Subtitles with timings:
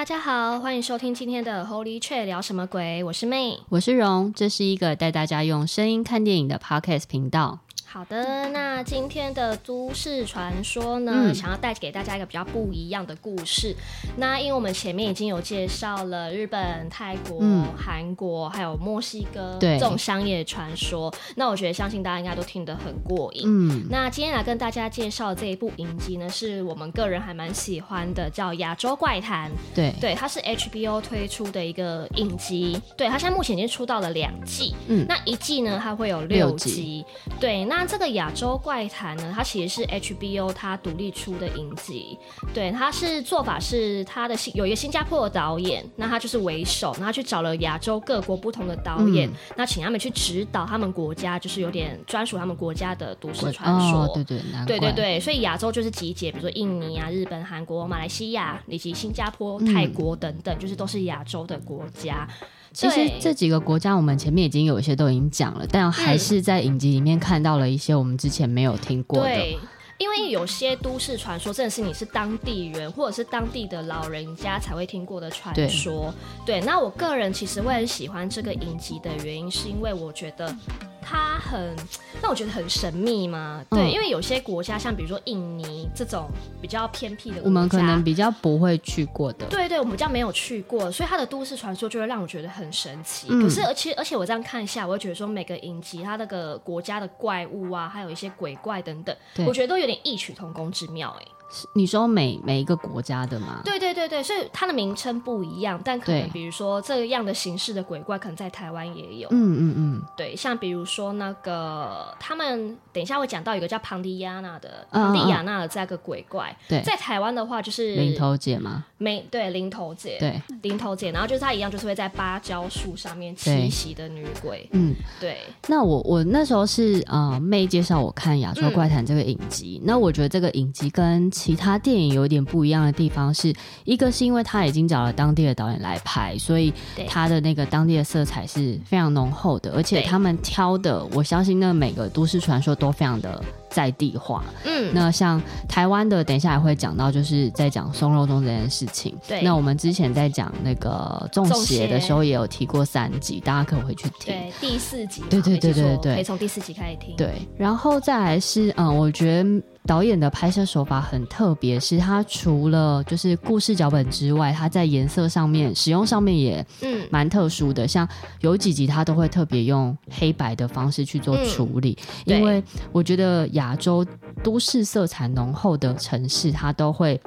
[0.00, 3.04] 大家好，欢迎收听今天的 Holy Chat 聊什么鬼？
[3.04, 7.58] 我是 May，我是荣，这是一个带大家用声音看电影的 Podcast 频道。
[7.92, 13.74] 好的，那今天的都市传说呢，嗯、想要带给大家一个比较不一样的故事。
[14.16, 23.42] 那因为我们前面已经有介绍了日本、泰国、嗯、韩国还有墨西哥这种商业传说，那我觉得相信大家应该都听得很过瘾。
[23.44, 29.50] 嗯，那今天来跟大家介绍这一部影集呢，是我们个人还蛮喜欢的，叫《亚洲怪谈》。
[29.74, 32.80] 对，对，它是 HBO 推出的一个影集。
[32.96, 34.76] 对，它现在目前已经出到了两季。
[34.86, 36.70] 嗯，那一季呢，它会有六集。
[36.70, 37.04] 六集
[37.40, 37.79] 对，那。
[37.80, 42.18] 那这个亚洲怪谈呢，它其实是 HBO 它独立出的影集，
[42.52, 62.28] 对，它是做法是它的新有一个新加坡的导演，那他就是为首，那他去找了亚洲各国不同的导演，嗯、那请他们去指导他们国家，就是有点专属他们国家的都市传说，哦、对对对对对，所以亚洲就是集结，比如说印尼啊、日本、韩国、马来西亚以及新加坡、泰国等等，嗯、就是都是亚洲的国家。
[62.72, 69.24] 其实这几个国家，我们前面已经有一些都已经讲了，但还是在影集里面看到了一些我们之前没有听过的。
[69.24, 69.58] 对，
[69.98, 76.14] 因为有些都市传说，真的是你是当地人或者是当地的老人家才会听过的传说。
[76.46, 80.54] 对，对，那我个人其实会很喜欢这个影集的原因，是因为我觉得。
[81.02, 81.74] 它很
[82.22, 86.28] 让我觉得很神秘嘛，对，嗯、因为有些国家像比如说印尼这种
[86.60, 93.28] 比较偏僻的国家，我们可能比较不会去过的，对对，我们比较没有去过，所以它的都市传说就会让我觉得很神奇。
[93.30, 101.26] 嗯、可是而且而且我这样看一下，我会觉得说每个影集它那个国家的怪物啊，还有一些鬼怪等等，我觉得都有点异曲同工之妙哎。
[101.72, 103.60] 你说每每一个国家的吗？
[103.64, 109.28] 对对对对，所以它的名称不一样，但可能比如说这样的形式的鬼怪，可能在台湾也有。
[109.30, 118.84] 嗯嗯嗯，对，像比如说那个他们等一下会讲到一个叫庞迪亚娜的庞迪亚娜的这个鬼怪，对，在台湾的话就是零头姐吗？
[118.98, 124.68] 没，对，零头姐，对，零头姐，然后就是她一样，就是会在芭蕉树上面栖息的女鬼。
[124.72, 125.38] 嗯，对。
[125.68, 133.50] 那我我那时候是呃妹介绍我看《亚洲怪谈》这个影集，那我觉得这个影集跟其他电影有点不一样的地方是，
[133.84, 136.70] 一个是因为他已经找了当地的导演来拍，所以
[137.08, 143.42] 他的那个当地的色彩是非常浓厚的，而且他们挑的，我相信那每个都市传说都非常的。
[143.70, 149.16] 在地化，嗯，那像台湾的，等一下也会讲到，就是在讲松肉粽这件事情。
[149.28, 154.34] 对，那我们之前在讲那个中邪的时候，也有提过三集，大家可以回去听。
[154.34, 155.22] 对，第四集。
[155.30, 157.14] 对对对对对对，可以从第四集开始听。
[157.16, 168.08] 对，然后再来是，嗯，我觉得导演的拍摄手法很特别，是他除了就是故事脚本之外，他在颜色上面使用上面也嗯蛮特殊的，嗯、像
[168.40, 172.62] 有几集他都会特别用黑白的方式去做处理，嗯、因为
[172.92, 173.40] 我觉得。
[173.54, 174.06] 亚洲
[174.44, 177.20] 都市色彩浓厚的城市，它都会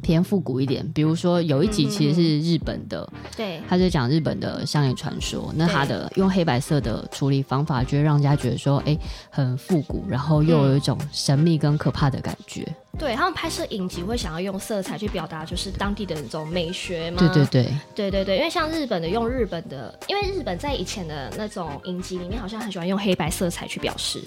[0.00, 0.86] 偏复古一点。
[0.92, 5.52] 比如说，有一集其实是日本的，对、嗯，他就讲日本的商业传说。
[5.56, 8.98] 那他的用黑白色的处理方法，就会让人家觉得说，哎、欸，
[9.30, 12.66] 很复古，然后又有一种神秘跟可怕的感觉。
[12.98, 17.18] 对，他们拍摄影集会想要用色彩去表达，就是当地的那种美学嘛。
[17.18, 24.22] 对对对，对对对，因为像日本的用日本的，因为日本在以前的那种影集里面，好像很喜欢用黑白色彩去表示。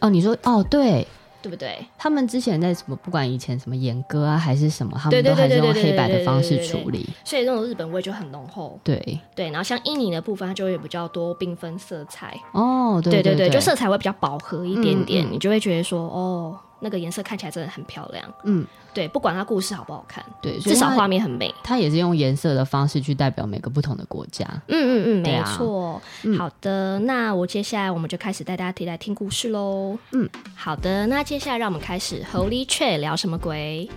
[0.00, 1.06] 哦，你说哦，对。
[1.48, 1.78] 对不对？
[1.96, 8.78] 他们之前在什么，不管以前什么演歌啊，还是什么，他们都还是用黑白的方式处理，所以这种日本味就很浓厚。
[8.84, 12.38] 对对，然后像印尼的部分，它就会比较多缤纷色彩。
[12.52, 16.58] 哦，对对对，对，对，就色彩会比较饱和一点点，嗯嗯，你就会觉得说，哦。
[16.80, 21.54] 那个颜色看起来真的很漂亮，嗯，对，不管它故事好不好看，对，至少画面很美。
[21.62, 26.00] 它也是用颜色的方式去代表每个不同的国家，嗯嗯嗯，没错。
[26.24, 29.98] 嗯、好的，那我接下来我们就开始带大家提来听故事喽。
[30.12, 33.88] 嗯，好的，那接下来让我们开始 Holy Chat 聊什么鬼？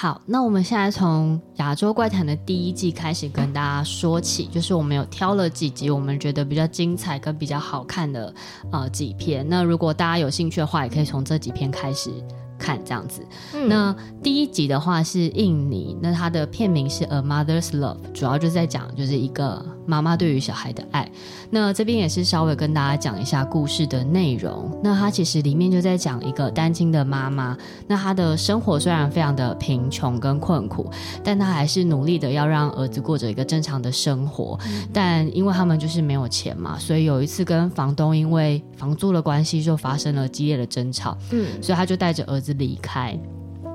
[0.00, 8.32] 好，那我们现在从亚洲怪谈的第一季开始跟大家说起，就是我们有挑了几集我们觉得比较精彩跟比较好看的
[8.70, 9.44] 呃几篇。
[9.48, 12.12] 那如果大家有兴趣的话，也可以从这几篇开始。
[12.58, 13.24] 看这样子，
[13.54, 21.08] 嗯、那第一集的话是印尼，那它的片名是《A Mother's Love》，主要就是在讲就是一个妈妈对于小孩的爱。
[21.50, 24.70] 那这边也是稍微跟大家讲一下故事的内容。
[24.82, 27.56] 那它其实里面就在讲一个单亲的妈妈，
[27.86, 30.90] 那她的生活虽然非常的贫穷跟困苦，
[31.22, 34.58] 但她还是努力的要让儿子过着一个正常的生活。
[34.66, 41.16] 嗯、但因为他们就是没有钱嘛，所以有一次跟房东因为房租的关系就发生了激烈的争吵。
[41.30, 42.47] 嗯，所以他就带着儿子。
[42.54, 43.18] 离开，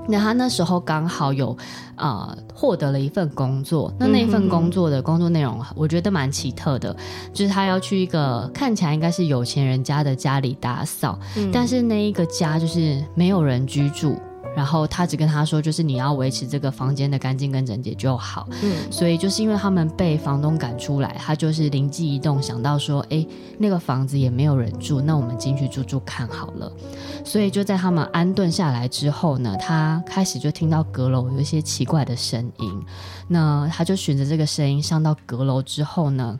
[0.07, 1.55] 那他那时候刚好有
[1.95, 6.95] 呃获得了一份工作，那那份工作的工作内容我觉得蛮奇特的，
[7.33, 14.17] 就是他要去一个看起来应该是有钱人家的家里打扫，嗯、但是那一个家就是没有人居住。
[14.55, 18.47] 然后他只跟他说，就是你要维持这个房间的干净跟整洁就好。
[18.61, 23.25] 嗯，所以就是因为他们被房东赶出来，他就是灵机一动想到说，哎，
[23.57, 26.71] 那个房子也没有人住，那我们进去住住看好了。
[27.23, 32.81] 所以就在他们安顿下来之后呢，他开始就听到阁楼有一些奇怪的声音。
[33.27, 36.39] 那他就循着这个声音上到阁楼之后呢，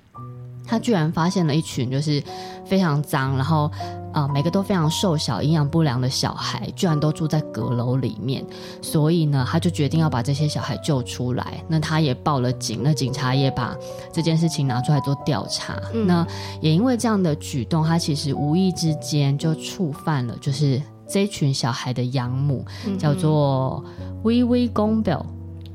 [0.66, 2.24] 他居然发现了一群就是
[2.66, 3.72] 非常脏，然后。
[4.14, 8.46] 啊、呃，每个都非常瘦小、营养不良的小孩，居然都住在阁楼里面。
[8.80, 11.64] 所以呢，他就决定要把这些小孩救出来。
[11.68, 13.76] 那他也报了警，那警察也把
[14.12, 15.82] 这件事情拿出来做调查。
[15.96, 16.24] 嗯、那
[16.62, 23.84] 也因为这样的举动，他其实无意之间就触犯了，就是这群小孩的养母，嗯、叫做
[24.22, 25.26] 薇薇公贝尔，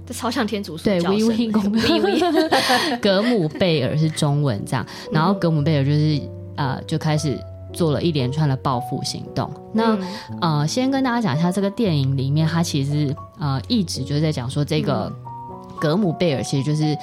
[0.09, 0.85] 这超像天竺鼠。
[0.85, 2.49] 对，薇薇公贝尔，
[3.03, 4.87] 格姆贝尔是中文这样。
[5.13, 6.21] 然后格姆贝尔就是
[6.57, 7.39] 呃，就开始。
[7.71, 9.49] 做了一连串的报复行动。
[9.75, 9.95] 那、
[10.41, 15.13] 嗯、呃，先跟大家讲一下这个电影里面，它其实呃一直就是在讲说这个
[15.81, 16.97] 格姆贝尔其实就是。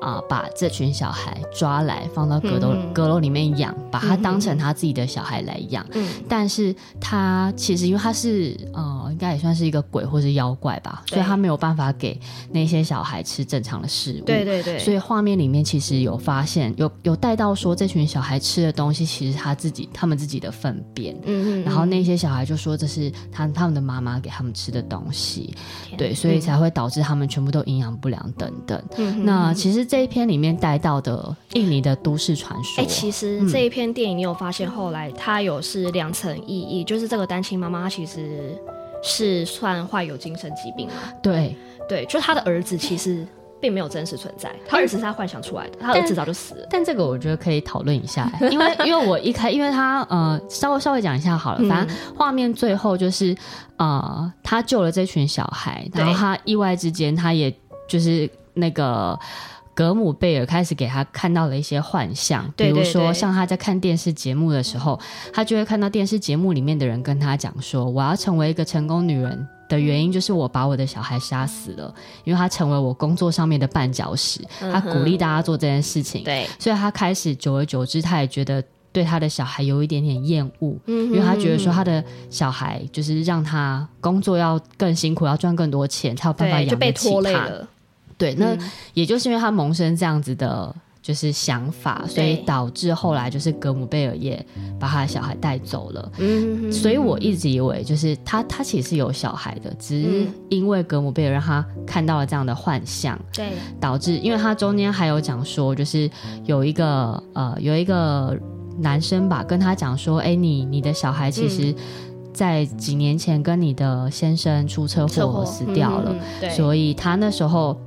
[0.00, 5.86] 啊、呃，把这群小孩抓来放到阁楼阁楼里面养，把他当成他自己的小孩来养。
[5.92, 12.18] 嗯，但是他其实因为他是呃，应该也算是一个鬼或是妖怪吧，所以他没有办法给
[12.50, 14.24] 那些小孩吃正常的食物。
[14.24, 14.78] 对对对。
[14.78, 21.14] 所以画面里面其实有发现，有有带到说这群小孩吃的东西，其实他自己他们自己的粪便。
[21.26, 21.64] 嗯嗯。
[21.64, 25.54] 然后那些小孩就说这是他他们的妈妈给他们吃的东西。
[25.98, 28.82] 对，所以才会导致他们全部都营养不良等等。
[28.96, 29.24] 嗯。
[29.26, 29.80] 那其实。
[29.90, 38.56] 这一篇里面带到的印尼的都市传说，哎、欸，其实这一篇电影你有发现，后来它有是两层意义，就是这个单亲妈妈她其实
[39.02, 40.94] 是算患有精神疾病嘛？
[41.20, 41.56] 对
[41.88, 43.26] 对，就是他的儿子其实
[43.60, 46.60] 并没有真实存在，他儿子是他幻想出来的，他儿子早就死了。
[46.70, 53.36] 但，但这个我觉得可以讨论一下，因为因为我一开，因为他呃稍微稍微讲一下好了，反正画面最后就是
[53.76, 57.52] 呃他救了这群小孩，然后他意外之间他也
[57.90, 59.18] 就是那个。
[59.72, 65.00] 格姆贝尔开始给他看到了一些幻象，比如说像他在看电视节目的时候，
[65.32, 71.94] 他就会看到电视节目里面的人跟他讲说：“我要成为一个成功女人的原因就是我把我的小孩杀死了，
[72.24, 78.62] 因为他成为我工作上面的绊脚石。”他鼓励大家做这件事情，对，所以他开始久而久之，他也觉得
[78.92, 87.48] 对他的小孩有一点点厌恶，因为他觉得说他的小孩就是让他工作要更辛苦，要赚更多钱才有办法养得起他。
[88.20, 88.56] 对，那
[88.94, 90.72] 也就是因为他萌生这样子的，
[91.02, 94.44] 就是想法，所以导致后来就是格姆贝尔也
[94.78, 96.12] 把他的小孩带走了。
[96.18, 106.08] 嗯，所以我一直以为就是他他其实是有小孩的，只是因为格姆贝尔让他看到了这样的幻象，对，导致因为他中间还有讲说，就是
[106.44, 108.38] 有一个呃有一个
[108.78, 111.74] 男生吧跟他讲说，哎，你你的小孩其实，
[112.34, 117.80] 在几年前跟你的先生出车祸死掉了，对，所以他那时候。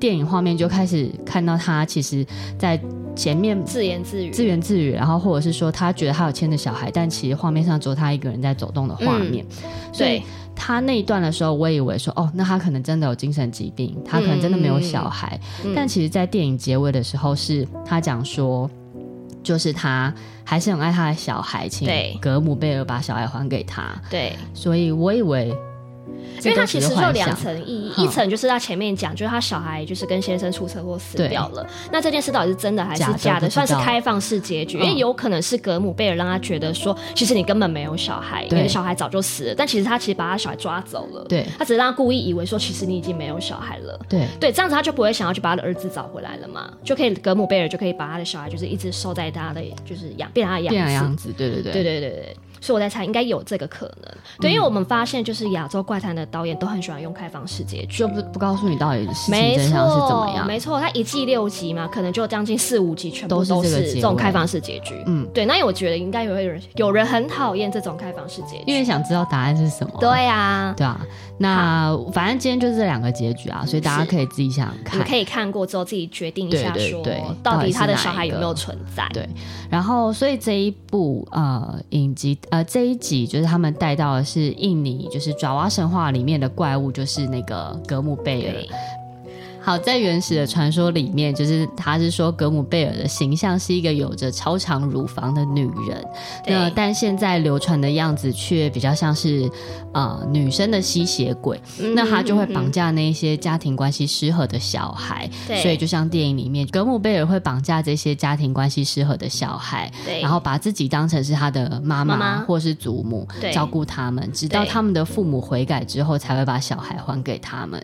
[0.00, 2.26] 电影画面就开始看到他，其实，
[2.58, 2.78] 在
[3.16, 9.46] 前面自言自语，自言自语，然后或者是说他觉得他有牵着小孩，但其实画面上只有他一个人在走动的画面。
[9.62, 10.22] 嗯、所以
[10.54, 15.38] 他那一段的时候，我以为说，哦，那他可能真的有精神疾病，他可能真的没有小孩。
[15.64, 18.68] 嗯、但其实，在电影结尾的时候，是他讲说，
[19.42, 21.88] 就是他还是很爱他的小孩，请
[22.20, 23.94] 格姆贝尔把小孩还给他。
[24.10, 25.54] 对，所以我以为。
[26.42, 31.66] 因为他其实就两层意义，一层就是他前面讲，就是他小孩就是跟先生出车祸死掉了。
[31.90, 33.48] 那这件事到底是真的还是假的？
[33.48, 39.54] 算是开放式结局，因为有可能是格姆贝尔让他觉得说，其实你根本没有小孩，你的小孩早就死了。
[39.56, 43.98] 但其实他其实把他小孩抓走了，对，他只是让他故意以为说，其实你已经没有小孩了。
[44.08, 50.74] 对对，这样子他就不会想要去把他的儿子找回来了嘛，就可以格姆贝尔就可以把他的小孩就是一直收在他的就是养变他的养
[51.32, 52.36] 对对，对对对对。
[52.64, 54.10] 所以我在猜应该有这个可能。
[54.40, 60.46] 对，因为我们发现就是亚洲怪谈的导演都很喜欢用开放式结局，就不不告诉你到底事情真相是怎么样。
[60.46, 64.94] 没错，他一季六集嘛，可能就将近四五集全部都是这种开放式结局。
[65.06, 65.44] 嗯，对。
[65.44, 69.92] 那我觉得应该有人有人很讨厌这种开放式结局，因为想知道答案是什么。
[70.00, 70.98] 对呀，对啊。
[71.38, 77.04] 那反正今天就是这两个结局啊，所以大家可以自己想想看，你可以看过之后自己决定一下，说
[77.42, 79.08] 到底他的小孩有没有存在。
[79.12, 79.28] 对，
[79.68, 88.54] 然后所以这一部呃影集呃这一集就是他们带到的是印尼，就是爪哇神话里面的怪物，就是那个格姆贝尔。
[89.64, 96.04] 好，在原始的传说里面，就是他是说格姆贝尔的形象是一个有着超长乳房的女人，
[96.46, 99.50] 那但现在流传的样子却比较像是
[99.92, 105.30] 呃女生的吸血鬼，嗯、那他就会绑架那些家庭关系失和的小孩，
[105.62, 109.90] 所以就像电影里面格姆贝尔会绑架这些家庭关系失和的小孩，
[110.20, 117.82] 然后把自己当成是他的妈妈或是祖母，照顾他们，直到他们的父母悔改之后，才会把小孩还给他们。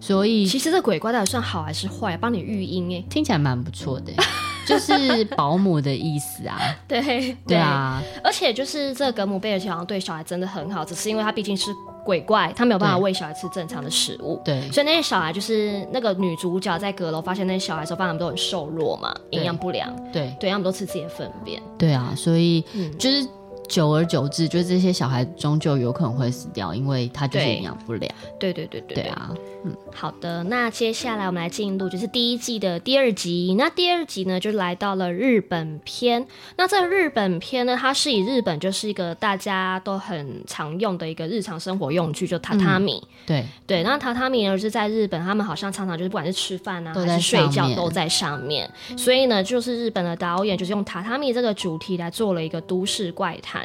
[0.00, 2.16] 所以其实这鬼怪到底算好还是坏？
[2.16, 4.12] 帮你育婴哎，听起来蛮不错的，
[4.66, 6.58] 就是保姆的意思啊。
[6.86, 11.70] 对 对，对啊，而且就是这个格姆贝尔好像对小孩真的很好，只是因为他毕竟是
[12.04, 14.40] 鬼怪，他没有办法喂小孩吃正常的食物。
[14.44, 19.94] 对，所以那些小孩就是那个女主角在阁楼发现那些小孩的时候，发现他们都很瘦弱嘛，营养不良。
[20.12, 21.60] 对对，他们都吃自己的粪便。
[21.76, 22.64] 对啊，所以
[22.98, 23.26] 就是。
[23.68, 28.12] 久而久之，就这些小孩终究有可能会死掉，因为他就是营养不良。
[28.38, 29.30] 对对对对对，对啊，
[29.64, 33.54] 嗯，好的，那接下来我们来进入就是第一季的第二集。
[33.58, 36.26] 那第二集呢，就来到了日本篇。
[36.56, 43.02] 那这个日本篇呢，它是以日本就是一个大家都很常用的一个日常生活用具，就榻榻米。
[43.02, 48.70] 嗯、对对，那榻榻米呢是在日本，他们好像常常就是不管是吃饭啊还是睡觉都在上面。
[48.96, 53.55] 所以呢，就是日本的导演就是用榻榻米这个主题来做了一个都市怪谈。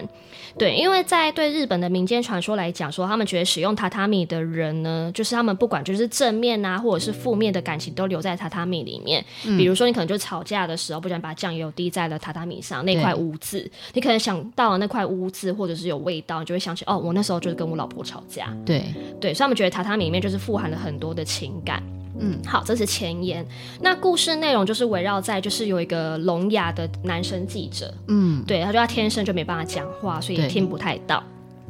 [0.57, 9.23] 对，因为在对日本的民间传说来讲，说他们觉得使用榻榻米的人呢，就是他们不管就是正面啊，或者是负面的感情都留在榻榻米里面。
[9.45, 18.53] 嗯、比如说，你可能就吵架的时候，不小心把酱油滴在了榻榻米上那块污渍，你可能想到了那块污渍，或者是有味道，你就会想起哦，我那时候就是跟我老婆吵架。
[18.65, 18.83] 对
[19.21, 21.81] 对，所以他们觉得榻榻米里面就是富含了很多的情感。
[22.21, 23.45] 嗯，好，这是前言。
[23.81, 31.23] 那故事内容就是围绕在，就是有一个聋哑的男生记者，嗯，对，他就他天生就没办法讲话，所以也听不太到。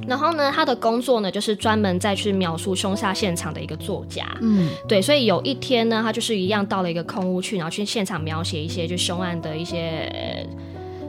[0.07, 5.01] 然后呢，他的工作呢，就是专门再去描述凶杀现场的一个作家，嗯，对。
[5.01, 10.47] 所以有一天呢，他就是一样到了一个空屋去，然后去现场描写一些就凶案的一些。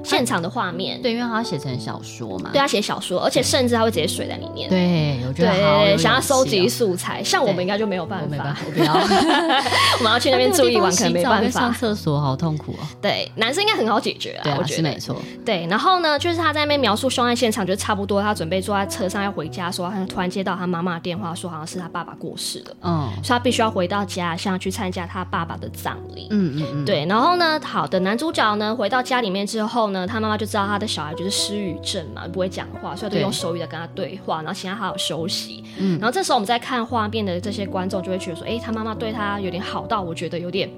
[0.05, 4.69] 现场的画面，对，因为他要写成小说嘛，对，他写小说，而且甚至他会直接睡在里面。
[4.69, 8.93] 对，我觉得好、哦、想要收集素材，像我们应该就没有办法，我不要
[9.99, 11.61] 我们要去那边住一晚，可能没办法。
[11.61, 12.85] 上厕所好痛苦哦。
[13.01, 15.17] 对，男生应该很好解决啊，我觉得是没错。
[15.45, 26.27] 对，然后呢，就是他在那边描述凶案现场，就差不多，他准备坐在车上要回家说，他突然接到他妈妈的电话，说好像是他爸爸过世了，嗯，所以他必须要回到家，想要去参加他爸爸的葬礼。
[26.31, 27.05] 嗯嗯嗯，对。
[27.07, 30.83] 然后呢，好的，男主角呢回到家里面之后呢，他妈妈就知道他。
[30.83, 35.63] 的小孩就是失语症嘛，不会讲话，所以就用手语在跟他对话，然后请他好好休息。
[35.79, 40.69] 嗯，然后这时候我们在看画面的这些观众就会觉得说，哎、欸，他妈妈对他有点好到，我觉得有点。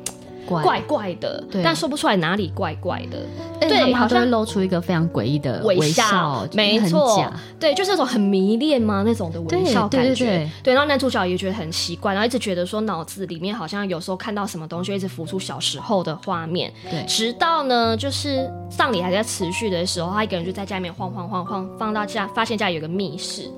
[0.46, 3.18] 怪怪的，但说不出来哪里怪怪的。
[3.60, 10.48] 对，好像露出一个非常诡异的微笑，没错，对，就是那种很迷恋嘛那种的微笑感觉。
[10.62, 16.72] 对，然后男主角也觉得很奇怪，然后一直觉得说脑子里面好像有时候看到什么东西，一直浮出小时候的画面。
[16.90, 23.50] 对，直到呢，就是葬礼还在持续的时候，他一个人就在家里面晃晃晃晃，放到家，发现家里有个密室。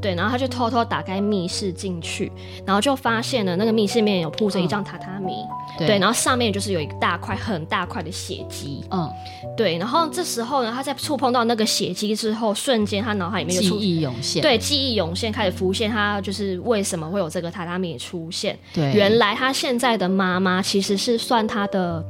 [0.00, 2.30] 对，然后他就偷偷打开密室进去，
[2.64, 9.10] 然后就发现了那个密室里面有铺着一张榻榻米，嗯、对，对，然后上面就是有一大块很大块的血迹，嗯，
[9.56, 18.58] 对，然后这时候呢，他在触碰到那个血迹之后，瞬间他脑海里面就记忆涌现，对，记忆涌现开始浮现，他就是为什么会有这个榻榻米出现？
[18.72, 22.02] 对，原来他现在的妈妈其实是算他的，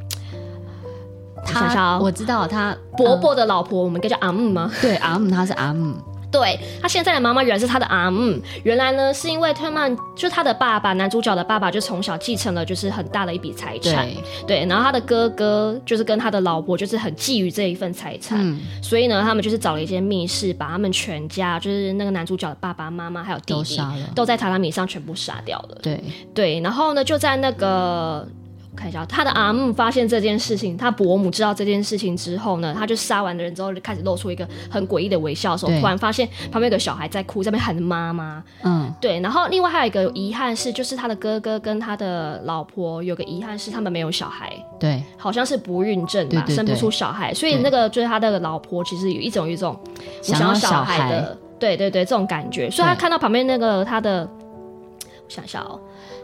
[1.44, 4.70] 他我知道他伯伯的老婆，嗯、我们应该叫阿姆吗？
[4.80, 5.94] 对，阿姆，他是阿姆。
[6.32, 14.08] 对，他现在的妈妈原来是他的阿姆，原来呢是因为他们就他的爸爸，男主角的爸爸就从小继承了就是很大的一笔财产，
[14.46, 23.76] 对，对，然后他的哥哥就是跟他的老婆就是很觊觎这一份财产，嗯、所以呢他们就是找了一间密室，把他们全家就是那个男主角的爸爸妈妈还有弟弟
[24.14, 26.02] 都，都在榻榻米上全部杀掉了，对。
[26.32, 28.26] 对，然后呢就在那个。
[28.74, 38.42] 看一下，他的阿姆发现这件事情，他伯母知道这件事情之后呢，他就杀完的人之后，就开始露出一个很诡异的微笑的时候，突然发现旁边有个小孩在哭，在那边喊着妈妈。
[38.62, 39.20] 嗯，对。
[39.20, 49.78] 然后另外还有一个遗憾是，就是他的哥哥跟他的老婆有个遗憾是他们没有小孩，对，好像是不孕症吧，生不出小孩，所以那个就是他的老婆其实有一种一种
[50.22, 52.70] 想要小孩的，对对对，这种感觉。
[52.70, 54.26] 所以他看到旁边那个他的，
[55.04, 55.78] 我想一下哦。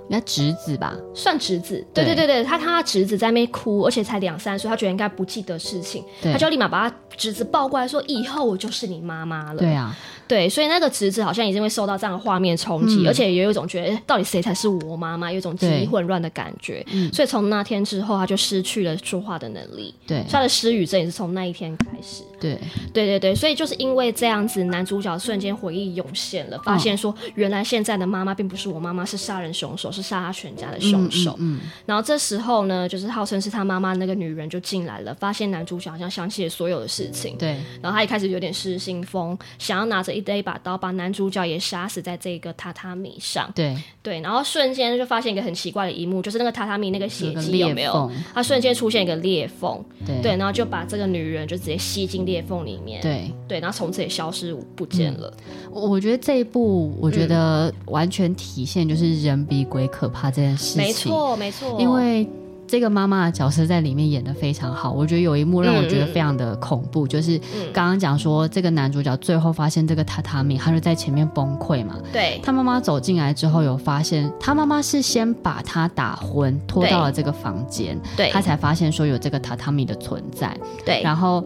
[0.08, 1.86] 应该侄子吧，算侄子。
[1.92, 9.96] 对对对对，他看他侄子在那边哭，而且才两三岁，他觉得应该不记得事情，他就立马把他侄子抱过来说：“以后我就是你妈妈了。”对啊。
[10.28, 15.32] 对，所以那个侄子好像已经会受到这样的画面冲击，嗯、而且也有一种觉得，到底谁才是我妈妈？
[15.32, 16.85] 有一种记忆混乱的感觉。
[16.92, 19.94] 嗯、所以从那天之后，他就失去了说话的能力。
[20.06, 22.23] 对，他的失语症也是从那一天开始。
[22.40, 22.56] 对，
[22.92, 31.35] 对对对，所以就是因为这样子，男主角瞬间回忆涌现了，发现说，原来现在的妈妈并不是我妈妈，是杀人凶手，是杀他全家的凶手。
[31.38, 31.61] 嗯，嗯，嗯。
[31.87, 37.37] 然后这时候呢，就是号称是他妈妈那个女人就进来了，发现男主角好像想起了所有的事情。
[37.38, 37.56] 对。
[37.82, 40.98] 然后他一开始有点失心疯，想要拿着一一把刀把。
[40.98, 48.10] 男主角也杀死在这个榻榻米上，对对，然后瞬间就发现一个很奇怪的一幕，就是那个榻榻米那个血迹有没有？
[48.34, 55.32] 它瞬间出现一个裂缝，对对，然后就把这个女人就直接吸进裂缝里面，对对，然后从此也消失不见了。
[55.46, 62.28] 嗯，我觉得这一部，我觉得完全体现就是人比鬼可怕这件事情，没错没错，因为。
[62.68, 67.38] 这个妈妈的角色在里面演的非常好，我觉得有一幕让我觉得非常的恐怖，嗯、就是
[67.72, 71.96] 刚刚讲说这个男主角最后发现这个榻榻米，他就在前面崩溃嘛。
[72.12, 80.54] 对，他妈妈走进来之后有发现，他妈妈是先把他打昏，拖到了这个房间，对，他才发现说有这个榻榻米的存在。
[80.84, 81.42] 对，然后。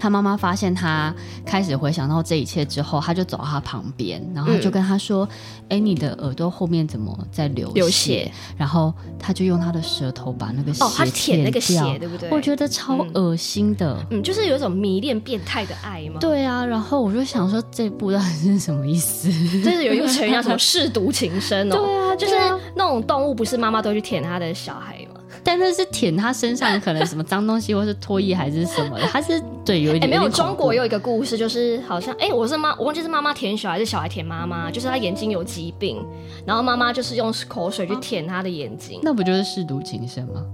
[0.00, 1.14] 他妈妈发现他
[1.44, 5.28] 开始回想到这一切之后，他就走到他旁边，然后就跟他说
[5.68, 8.32] ：“哎、嗯，你的耳朵后面怎么在流血？”流血。
[8.56, 12.30] 然后他就用他的舌头把那个血哦，他舔那个血，对不对？
[12.30, 14.02] 我觉得超恶心的。
[14.10, 16.18] 嗯，就是有一种迷恋变态的爱嘛。
[16.18, 19.30] 对啊，然后我就想说，这部到底是什么意思？
[19.62, 21.76] 就是有一个成语叫什么“舐犊情深” 哦。
[21.76, 22.34] 对啊，就是
[22.74, 25.19] 那种动物，不是妈妈都去舔他的小孩吗？
[25.42, 30.08] 但是是舔他身上可能什么脏东西，或是唾液还是什么的， 他是对有一点。
[30.08, 36.04] 没有，中国有一个故事，就是好像哎、欸，我是妈，我忘记是妈妈舔小孩，还是小孩舔妈妈，就是他眼睛有疾病，
[36.46, 40.44] 然后妈妈就是用口水去舔他的眼睛，啊、那不就是舐犊情深吗？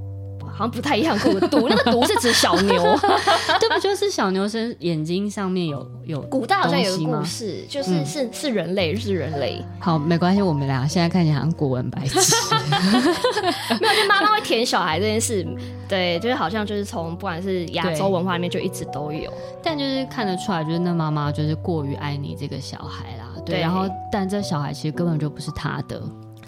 [0.56, 2.98] 好像不太一样，犊犊 那个读是指小牛，
[3.60, 6.22] 这不就是小牛身眼睛上面有有？
[6.22, 9.62] 古代好像有个故事，就是、嗯、是是人类，是人类。
[9.78, 12.18] 好，没关系，我们俩现在看起来好像古文白痴。
[13.78, 15.46] 没有，就妈妈会舔小孩这件事，
[15.86, 19.30] 对，就是好像就是从不管是亚洲文化里面就一直都有，
[19.62, 26.02] 但就是看得出来，就是那妈妈就是过于爱你这个小孩啦，对，对然后但这小孩其实根本就不是他的。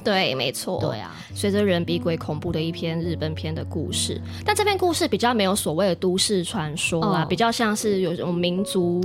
[0.08, 0.80] 对，没错。
[0.80, 9.02] 对啊，随着人比鬼恐怖的一篇日本片的故事，但这篇故事比较没有所谓的都市传说啦，哦、比较像是有种民族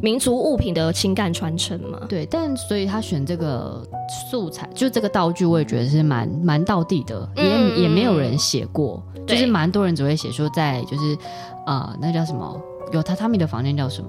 [0.00, 2.00] 民族物品的情感传承嘛。
[2.08, 3.86] 对，但所以他选这个
[4.30, 7.44] 素材，就这个道具，我也觉得是蛮蛮到地的，嗯、
[7.76, 11.14] 也也没有人写过，就是蛮多人只会写说在就是
[11.66, 12.58] 呃，那叫什么
[12.92, 14.08] 有榻榻米的房间叫什么？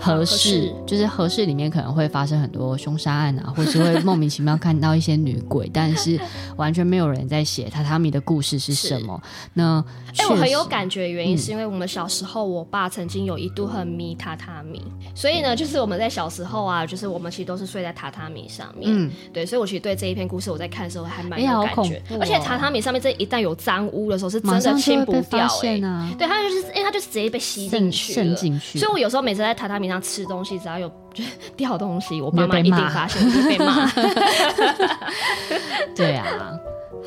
[0.00, 6.20] 和室就是合适里面可能会发生很多凶杀案啊，或是会莫名其妙看到一些女鬼，但是
[6.56, 9.20] 完全没有人在写榻榻米的故事是什么。
[9.54, 9.84] 那
[10.18, 18.90] 哎、欸，我很有感觉原因是因为我们小时候，我爸曾经有一度很迷榻榻米，嗯、所以呢，就是我们在小时候啊，就是我们其实都是睡在榻榻米上面。
[18.92, 25.84] 嗯，对，所以我其实对这一篇故事我在看的时候还蛮有感觉，欸哦、而且榻榻米上面这一旦有脏污的时候，是真的清不掉哎、欸。
[25.84, 31.22] 啊、对，它就是因为它就直接被吸进去渗进去，所以我有时候每次在榻榻米上吃东西，只要有就
[31.56, 33.88] 掉东西，我爸妈一定发现，就被骂。
[35.94, 36.26] 对啊，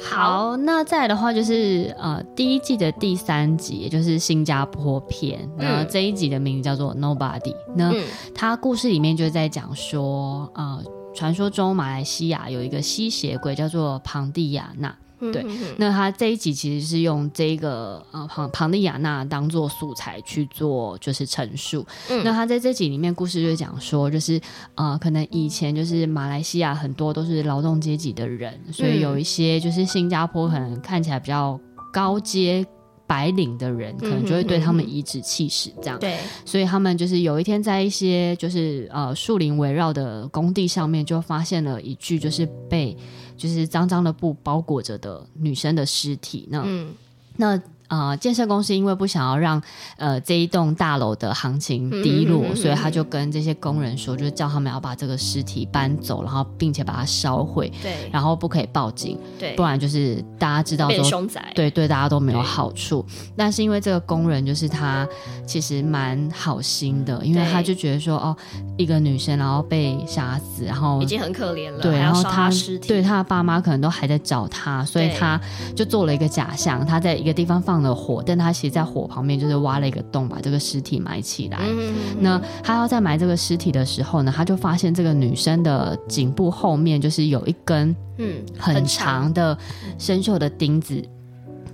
[0.09, 5.49] 好，那再来的话就是呃，第一季的第三集，也就是新加坡片。
[5.57, 7.53] 那这一集的名字叫做 Nobody。
[7.75, 7.93] 那
[8.33, 10.81] 它故事里面就在讲说，呃，
[11.13, 14.95] 传说中马来西亚有一个吸血鬼叫做庞蒂亚纳。
[15.31, 15.45] 对，
[15.77, 21.85] 那他这一集其实是用这个呃庞庞蒂亚娜当做素材去做就是陈述。
[22.09, 24.39] 嗯，那他在这集里面故事就讲说，就是
[24.75, 31.59] 呃可能以前就是马来西亚很多都是劳动阶级的人，所以有一些就是新加坡可能看起来比较
[31.93, 32.65] 高阶
[33.07, 35.99] 白领的人，可能就会对他们颐指气使这样。
[35.99, 42.97] 对，所以他们就是有一天在一些就是呃树林围绕的工地上面，就发现了一具就是被。
[43.37, 46.93] 就是脏脏的布包裹着的女生的尸体，那、嗯、
[47.37, 49.61] 那呃，建设公司因为不想要让
[49.97, 63.05] 呃这一栋大楼的行情低落，嗯嗯嗯嗯，所以他就跟这些工人说，就是叫他们要把这个尸体搬走，然后并且把它烧毁，对，然后不可以报警，对，不然就是大家知道说，凶宅，对对，大家都没有好处。
[63.37, 65.07] 但是因为这个工人就是他
[65.45, 68.35] 其实蛮好心的，因为他就觉得说，哦，
[68.77, 72.49] 一个女生然后被杀死，然后已经很可怜了，对，然后他
[72.87, 75.39] 对他的爸妈可能都还在找他，所以他
[75.75, 77.74] 就做了一个假象，他在一个地方放。
[77.75, 81.59] 放了火，但他其实，在火旁边就是挖了一个洞，把这个尸体埋起来。
[81.61, 89.57] 嗯、那他要在埋这个尸体的时候呢，他就发现这个女生的颈部后面就是有一根嗯很长的
[89.97, 91.03] 生锈的钉子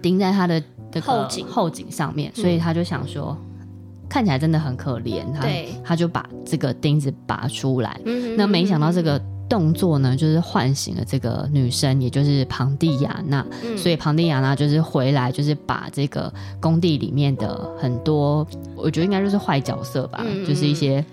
[0.01, 0.59] 钉在他的
[0.91, 3.67] 这个后颈后颈上面，所以他就想说，嗯、
[4.09, 5.21] 看起来真的很可怜。
[5.31, 5.47] 他
[5.83, 8.01] 他就把这个钉子拔出来。
[8.05, 9.21] 嗯、那没想到这个。
[9.51, 13.45] 动作呢，就是唤醒了这个女生，也就是庞蒂亚娜。
[13.65, 21.03] 嗯、所以庞蒂亚娜就是回来，就是把这个工地里面的很多，我觉得应该就是坏角色吧，嗯、就是一些，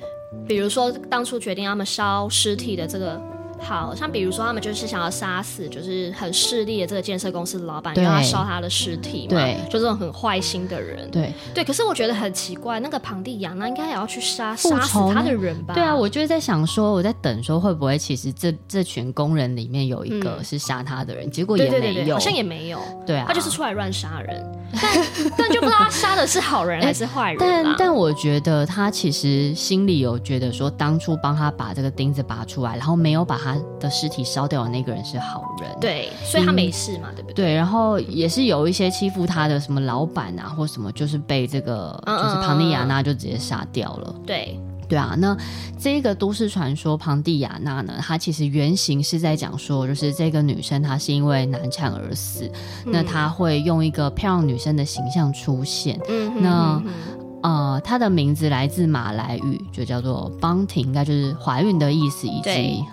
[0.46, 3.20] 比如说当初决定他们烧尸体的这个。
[3.60, 11.64] 好像比如说，他们就是想要杀死，就是很势利的这个建设公司的老板，要他烧他的尸体嘛，对，就这种很坏心的人，对对。
[11.64, 15.74] 可是我觉得很奇怪，那个庞蒂亚那应该也要去杀杀死他的人吧？
[15.74, 24.44] 对啊，我就是在想说，我在等说会不会其实这这群工人里面有一个是杀他的人，嗯、结果也没有，好像也没有，对啊，他就是出来乱杀人，
[24.80, 27.38] 但但就不知道他杀的是好人还是坏人。
[27.38, 33.47] 但但我觉得他其实心里有觉得说，当初帮他把这个钉子拔出来，然后没有把他
[33.80, 34.24] 的尸体。
[34.28, 37.34] 烧掉的那个人是好人，对，所以他没事嘛，嗯、对不对？
[37.34, 44.14] 对，然后也是有一些欺负他的什么老板啊，或什么，就是被这个就是庞蒂亚娜就直接杀掉了。
[44.26, 45.34] 对，对啊，那
[45.78, 52.44] 这个都市传说庞蒂亚娜呢，她其实原型是在讲说，就是这个女生她是因为难产而死，
[52.84, 55.98] 嗯、那她会用一个漂亮女生的形象出现。
[56.06, 56.82] 嗯哼，那
[57.40, 62.84] 呃，她的名字来自马来语，就叫做邦婷，应该就是怀孕的意思，以及。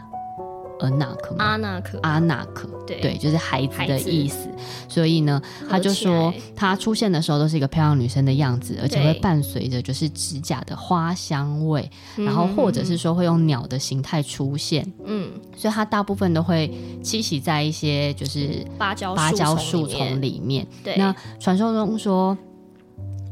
[0.79, 2.99] 阿纳克，阿纳克，阿纳克，对。
[3.01, 4.49] 对，就是孩子的意思。
[4.87, 14.85] 所以呢，他就说他出现的时候都是一个漂亮女生的样子，而且会伴随着就是指甲的花香味，然后或者是说会用鸟的形态出现。
[15.05, 16.67] 嗯，所以他大部分都会
[17.03, 20.65] 栖息在一些就是芭蕉芭蕉树丛里面。
[20.83, 22.37] 对，那传说中说，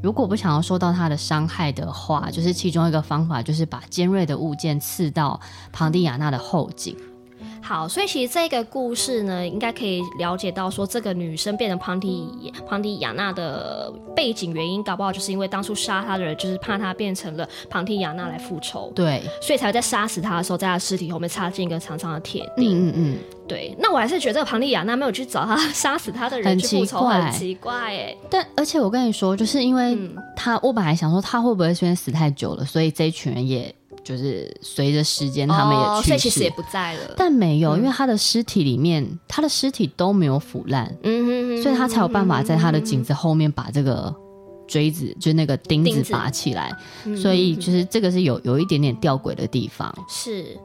[0.02, 5.40] 如果不想要受到它的伤害的话，就是其中一个方法就是把尖锐的物件刺到
[5.72, 6.96] 庞蒂亚娜的后颈。
[7.64, 22.90] 好，所以其实这个故事呢，应该可以了解到说，这个女生变成庞蒂庞蒂亚娜的背景原因，搞不好就是因为当初杀她的人就是怕她变成了庞蒂亚娜来复仇，对，所以才会在杀死她的时候，在她尸体后面插进一个长长的铁钉。
[22.90, 23.74] 嗯嗯嗯，对。
[23.80, 28.14] 那我还是觉得这个庞蒂亚娜没有去找她 杀死她的人去复仇，很奇怪哎。
[28.30, 29.98] 但而且我跟你说，就是因为
[30.36, 33.74] 她，我本来想说她会不会因为死太久了，所以这一群人也。
[34.04, 37.14] 就是随着时间，他们也去世，哦，所以其实也不在了。
[37.16, 44.14] 但没有，因为他的尸体里面，他的尸体都没有腐烂，嗯哼，所以他才有办法在他的颈子后面把这个
[44.68, 46.76] 锥子，就那个钉子拔起来。
[47.16, 49.94] 所以，就是这个是有有一点点吊诡的地方。
[50.10, 50.58] 是，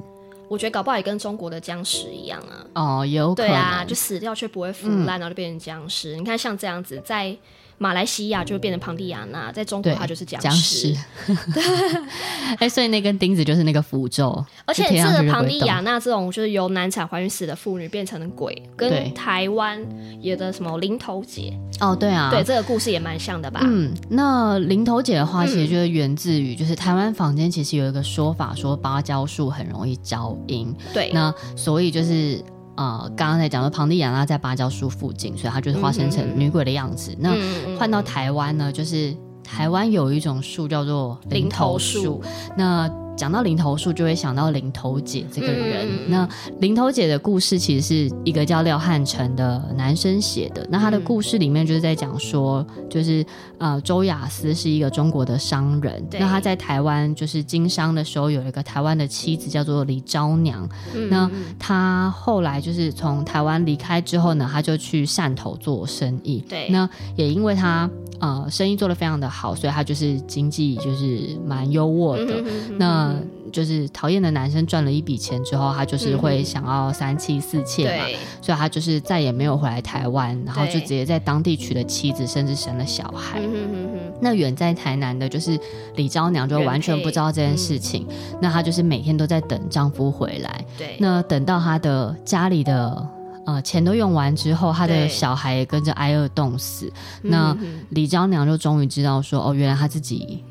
[0.49, 3.01] 我觉得搞不好也跟中国的僵尸一样啊。
[3.01, 6.17] 哦，有可能，对啊，就死掉却不会腐烂，然后就变成僵尸。
[6.17, 7.37] 你看，像这样子在。
[7.79, 10.95] 马来西亚就会变成庞蒂亚娜，在中国它就是僵尸。
[12.59, 14.45] 哎、欸，所以那根钉子就是那个符咒。
[14.65, 19.81] 而且这个庞蒂亚娜这种就是由难产怀孕死的妇女变成了鬼，跟台湾
[20.21, 23.61] 有的什么林头姐哦，对啊，对这个故事也蛮像的吧？
[23.65, 30.75] 嗯，那林头姐的话，其实就是源自于就是台湾坊间其实有一个说法，说芭蕉树很容易招阴。
[30.93, 32.43] 对，那所以就是。
[32.79, 37.13] 呃，刚刚在讲的庞蒂亚拉在芭蕉树附近，所以她就是化身成女鬼的样子。
[37.19, 39.13] 嗯、那换到台湾呢，就是
[39.43, 42.23] 台湾有一种树叫做林头树，
[42.57, 42.89] 那。
[43.19, 45.87] 讲到零头树，就会想到零头姐这个人。
[45.89, 46.29] 嗯、那
[46.61, 50.65] 零头姐的故事其实是一个叫廖汉成的男生写的。
[50.71, 53.27] 那他的故事里面就是在讲说，就是
[53.59, 56.07] 呃，周亚思是一个中国的商人。
[56.13, 60.67] 那他在台湾就是经商的时候，有一个台湾的妻子叫做李昭娘。
[60.95, 61.29] 嗯、那
[61.59, 66.39] 他后来就是从台湾离开之后呢，他就去汕头做生意。
[66.49, 66.69] 对。
[66.69, 72.35] 那也因为他呃生意做得非常的好，所以他就是经济就是蛮优渥的。
[72.35, 83.41] 嗯、哼哼哼那嗯，就是讨厌的男生赚了一笔钱之后，他就是会想要三妻四妾嘛，嗯、所以他就是再也没有回来台湾，然后就直接在当地娶了妻子，甚至生了小孩。
[83.43, 83.89] 嗯、
[84.21, 85.59] 那远在台南的，就是
[85.97, 88.07] 李昭娘，就完全不知道这件事情。
[88.09, 90.65] 嗯、那她就是每天都在等丈夫回来。
[90.77, 93.09] 对，那等到她的家里的。
[93.49, 96.93] 呃钱都用完之后，她的小孩也跟着挨饿冻死。
[97.23, 97.57] 那
[97.89, 100.45] 李昭娘就终于知道说，哦，原来她自己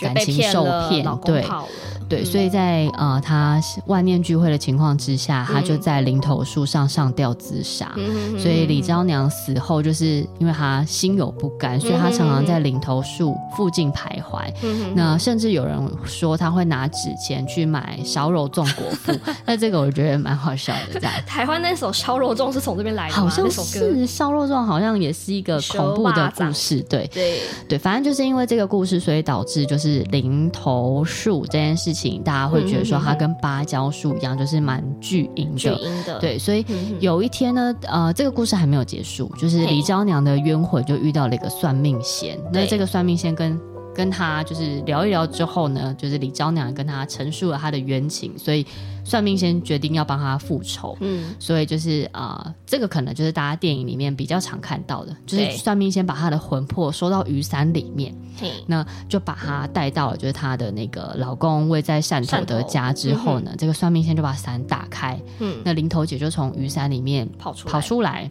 [0.00, 1.44] 感情受骗，对。
[2.06, 7.90] 对，所以在呃他万念俱灰的情况之下，他就在林头树上上吊自杀。
[7.96, 14.52] 嗯、所以李昭娘死后，就是因为他心有不甘，所以他常常在林头树附近徘徊。
[14.62, 19.10] 嗯、那甚至有人说他会拿纸钱去买烧肉粽果腹，
[19.46, 21.00] 那这个我觉得蛮好笑的。
[21.00, 23.22] 这样， 台湾那首烧肉粽是从这边来的吗？
[23.22, 26.82] 好像是烧肉粽，好像也是一个恐怖的故事。
[26.82, 32.22] 对对对，反正就是因为这个故事，所以导致就是林投树这件事情。
[32.22, 35.58] 大家会觉得说它跟芭蕉树一样，就是蛮巨婴的。
[35.58, 36.64] 巨婴的，对，所以
[37.00, 42.38] 有一天呢，呃，这个故事还没有结束，就是李娇娘的冤魂就遇到了一个算命仙。
[42.52, 43.58] 那这个算命仙跟
[43.94, 48.66] 跟他就是聊一聊之后呢，就是李娇娘跟他陈述了他的冤情，所以
[49.04, 50.96] 算命先决定要帮他复仇。
[51.00, 58.14] 嗯，所以就是啊、呃，这个可能就是大家电影里面比较常看到的，就是算命先把他的魂魄收到雨伞里面，
[58.66, 68.30] 那就把他带到了就是他的那个老公位在汕头的家之后呢，这个算命先就把伞打开，嗯，那林头姐就从雨伞里面跑出跑出来。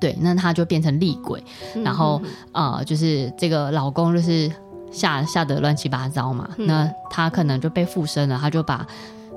[0.00, 1.42] 对，那他就变成厉鬼，
[1.82, 2.20] 然后
[2.52, 4.52] 呃，就是这个老公就是。
[4.94, 8.86] 吓吓得乱七八糟嘛，嗯、那他可能就被附身了，他就把，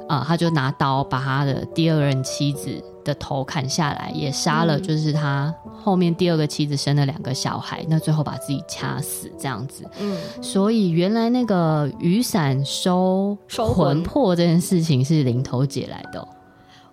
[0.08, 9.84] 呃，他就拿刀把他的第二任妻子的头砍下来，也杀了，就是他后面第二个妻子生了两个小孩，那最后把自己掐死这样子。
[10.00, 16.26] 嗯，所以原来那个雨伞收收魂魄这件事情是零头姐来的，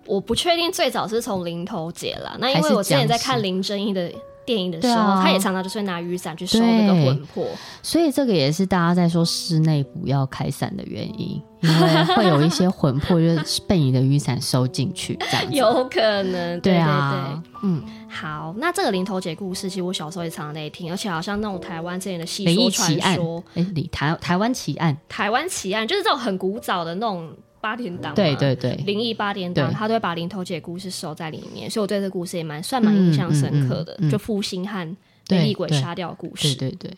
[0.07, 4.11] 我不确定最早是从零头姐啦，那因为我之前在看林正英的。
[4.45, 7.47] 电影的时候，啊、他也常常就是会拿雨伞去收那个魂魄，
[7.81, 15.51] 所以这个也是大家在说室内不要开伞的原因，因为会有一些魂魄就是被你的雨伞收进去，这样子。
[15.57, 16.59] 有可能。
[16.61, 27.29] 对，对对啊，嗯，好，那这个林头姐故事，其实我小时候也常常在听，而且好像那种台湾之前的戏说传说，哎，李台台湾奇案，台湾奇案就是这种很古早的那种。
[27.65, 34.95] 八点档，对对对，灵异八点档，他都会把林头姐的故事收在里面，所以我对这个故事也蛮算蛮印象深刻的，就负心汉
[35.27, 36.53] 被厉鬼杀掉的故事。
[36.53, 36.91] 对对对。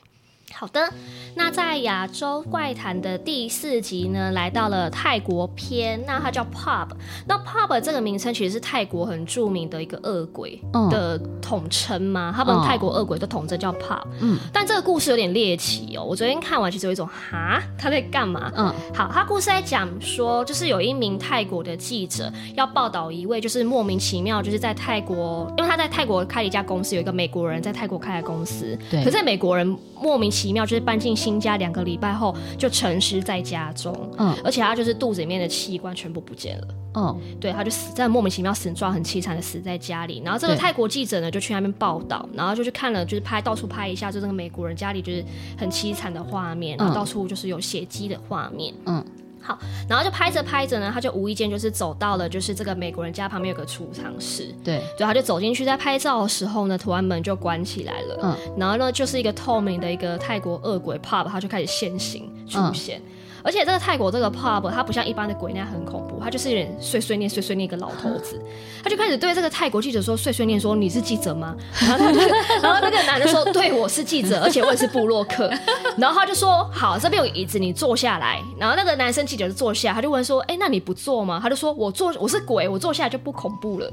[0.57, 0.91] 对好的，
[1.35, 6.87] 那在亚洲怪谈的第四集呢，来到了泰国篇，那它叫 Pub。
[7.27, 14.01] 那 Pub 这个名称其实是泰国很著名的一个恶鬼的统称嘛，他们泰国恶鬼的统称叫 Pub。
[14.19, 16.03] 嗯，但这个故事有点猎奇哦。
[16.03, 18.51] 我昨天看完，其实有一种哈，他在干嘛？
[18.55, 30.57] 嗯，好，他故事在讲说，就是有一名泰国的记者要报道一位，就是莫名其妙，就是在泰国，因为他在泰国开了一家公司，有一个美国人在泰国开的公司，对，可是美国人莫名其妙。
[30.57, 40.21] 奇妙就是搬进新家两个礼拜后就沉尸在家中，嗯，而且他就是肚子里面的器官全部不见了，嗯，对，他就死在莫名其妙死状很凄惨的死在家里。
[40.23, 45.23] 然后这个泰国记者呢就去那边报道，然后就去看了，就是拍到处拍一下，就这个美国人家里就是
[45.57, 49.03] 很凄惨的画面，然后到处就是有血迹的画面，嗯。
[49.47, 49.57] 好，
[49.87, 62.99] 然后就拍着拍着呢，他就无意间就是走到了，就是这个美国人家旁边有个储藏室，对，对，他就走进去，在拍照的时候呢，突然门就关起来了，嗯，然后呢，就是一个透明的一个泰国恶鬼 pub，他就开始现形出现。
[62.99, 63.11] 嗯
[63.47, 68.37] 而且这个泰国这个 pub，它不像一般的鬼那样很恐怖，它就是有点碎碎念、碎碎念一个老头子，
[68.83, 71.55] 他就开始对这个泰国记者说碎碎念说，你是记者吗？
[71.79, 72.19] 然后他就，
[72.61, 75.49] 然后那个男的说对，我是记者， 而且我也是部落客。
[75.97, 78.43] 然后他就说好，这边有椅子，你坐下来。
[78.59, 81.39] 然后那个男生记者就坐下，他就问说，哎，那你不坐吗？
[81.41, 83.89] 他就说我坐，我是鬼，我坐下来就不恐怖了。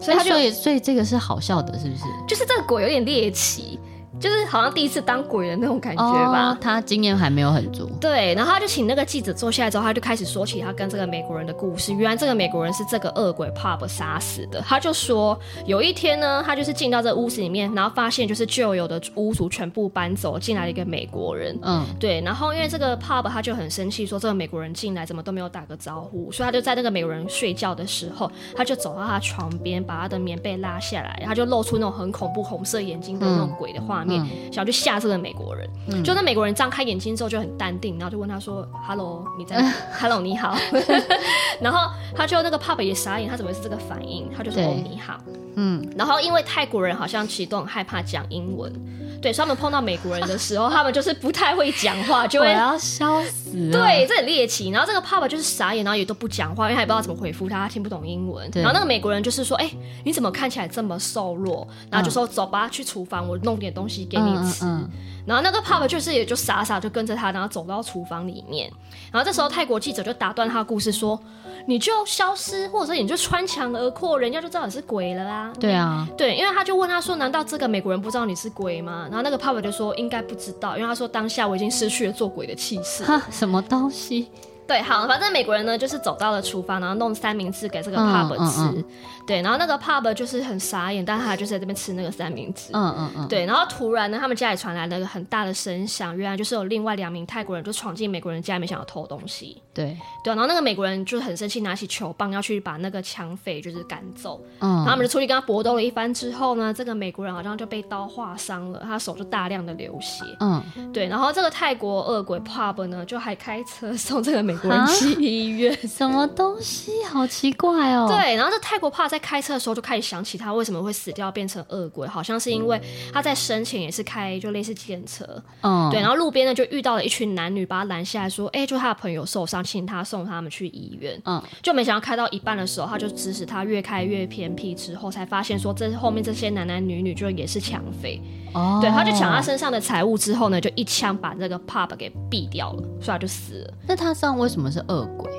[0.00, 2.02] 所以他就，所以所以这个是好笑的，是不是？
[2.26, 3.78] 就是这个鬼有点猎奇。
[4.18, 6.48] 就是好像第一次当鬼的那种感觉吧。
[6.48, 7.90] Oh, 他经验还没有很足。
[8.00, 11.92] 对，然后他就请那个记者坐下来之后，他就开始说起他跟这个美国人的故事。
[11.92, 14.60] 原来这个美国人是这个恶鬼 Pub 杀死的。
[14.62, 21.58] 他就说有一天呢，他就是进到这屋子里面，然后发现就是旧有的屋主全部搬走，进来了一个美国人。
[21.62, 22.20] 嗯，对。
[22.22, 34.05] 然后因为这个 Pub 他就很生气，说这个美国人进来怎么都没有打个招呼，所以他就在那个美国人睡觉的时候，他就走到他床边，把他的棉被拉下来，他就露出那种很恐怖红色眼睛的那种鬼的画面。
[34.05, 39.72] 嗯嗯、想要去吓这个美国人，嗯、就那美国人张开眼睛之后就很淡定，然后就问他说：“Hello，你在哪？
[40.00, 40.56] ”“Hello，你好。”
[41.60, 44.28] 然后他就那个 Pub 也傻眼，他怎么会是这个反应？
[44.36, 45.18] 他就说：“哦你好。”
[45.56, 48.70] 嗯，然后因为泰国人好像其实都很害怕讲英文。
[49.20, 53.70] 对，所以他们碰到美国人的时候，他们就是不太会讲话，就会要笑死。
[53.70, 54.70] 对，这很猎奇。
[54.70, 58.50] 然后这个爸爸就是傻眼，然后也都不讲话，因为他也不知道怎么回复他，他听不懂英文。
[58.54, 64.64] 然后那个美国人就是说：“哎、欸，你怎么看起来这么瘦弱？”然后就说：“走吧，去厨房，我弄点东西给你吃。
[64.64, 64.90] 嗯”嗯嗯
[65.26, 68.70] 然后那个 pub 就是也就傻傻就跟着他，然后走到厨房里面。
[69.10, 71.18] 然后这时候泰国记者就打断他的故事说
[71.66, 84.28] ：“你就消失，或者说你就穿墙而过，人家就知道你是鬼了啦。”对啊，对，因为他就问他说：“难道这个美国人不知道你是鬼吗？”然后那个 pub 就说：“应该不知道，因为他说当下我已经失去了做鬼的气势。”哈，什么东西？
[84.66, 88.60] 对，好，反正美国人呢就是走到了厨房，然后弄三明治给这个 pub 吃。
[88.60, 88.84] 嗯嗯嗯
[89.26, 92.70] 对，然后那个 pub 就是很傻眼，但是他就是在这边吃那个三明治。
[92.72, 93.28] 嗯嗯嗯。
[93.28, 99.60] 对，然后突然呢，他们家里传来了一个很大的声响，原来就是有另外两名泰国人就闯进美国人家里面想要偷东西。
[99.74, 104.40] 对对，然后那个美国人就很生气，拿起球棒要去把那个抢匪就是赶走。
[104.60, 104.70] 嗯。
[104.70, 110.24] 然后他们就出去跟他搏斗了一番之后呢，这个美国人好像就被刀划伤了，他手就大量的流血。
[110.40, 110.62] 嗯。
[110.92, 115.76] 对，然后这个泰国恶鬼 pub 呢，就还开车送这个美国人去医院。
[115.86, 116.92] 什么东西？
[117.04, 118.06] 好奇怪哦。
[118.08, 122.80] 对，然后这泰国 pub 在开车的时候就开始想起他为什么会死掉变成恶鬼，好像是因为
[123.12, 138.20] 他在生前也是开就类似计程车，嗯，对，然后路边呢就遇到了一群男女，把他拦下来说，哎、欸，就他的朋友受伤，请他送他们去医院，嗯，就没想到开到一半的时候，他就指使他越开越偏僻，之后才发现说这后面这些男男女女就也是抢匪，
[138.54, 143.74] 哦，对，他就抢他身上的财物之后呢，就一枪把这个 pub 给毙掉了，所以他就死了。
[143.88, 145.30] 那他这样为什么是恶鬼？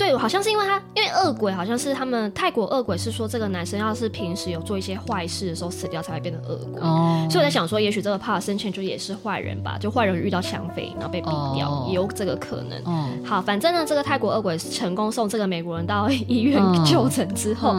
[0.00, 6.80] 对，好像是因为他，因为恶鬼好像是他们泰国恶鬼是说，这个男生要是平时有做一些坏事的时候死掉才会变成恶鬼。
[6.80, 12.78] 哦，所以我在想说，也许这个帕生前就也是坏人吧，就坏人遇到抢匪然后被毙掉，哦，也有这个可能。
[12.84, 17.76] 哦，好，反正呢，这个泰国恶鬼成功送这个美国人到 医院就诊之后。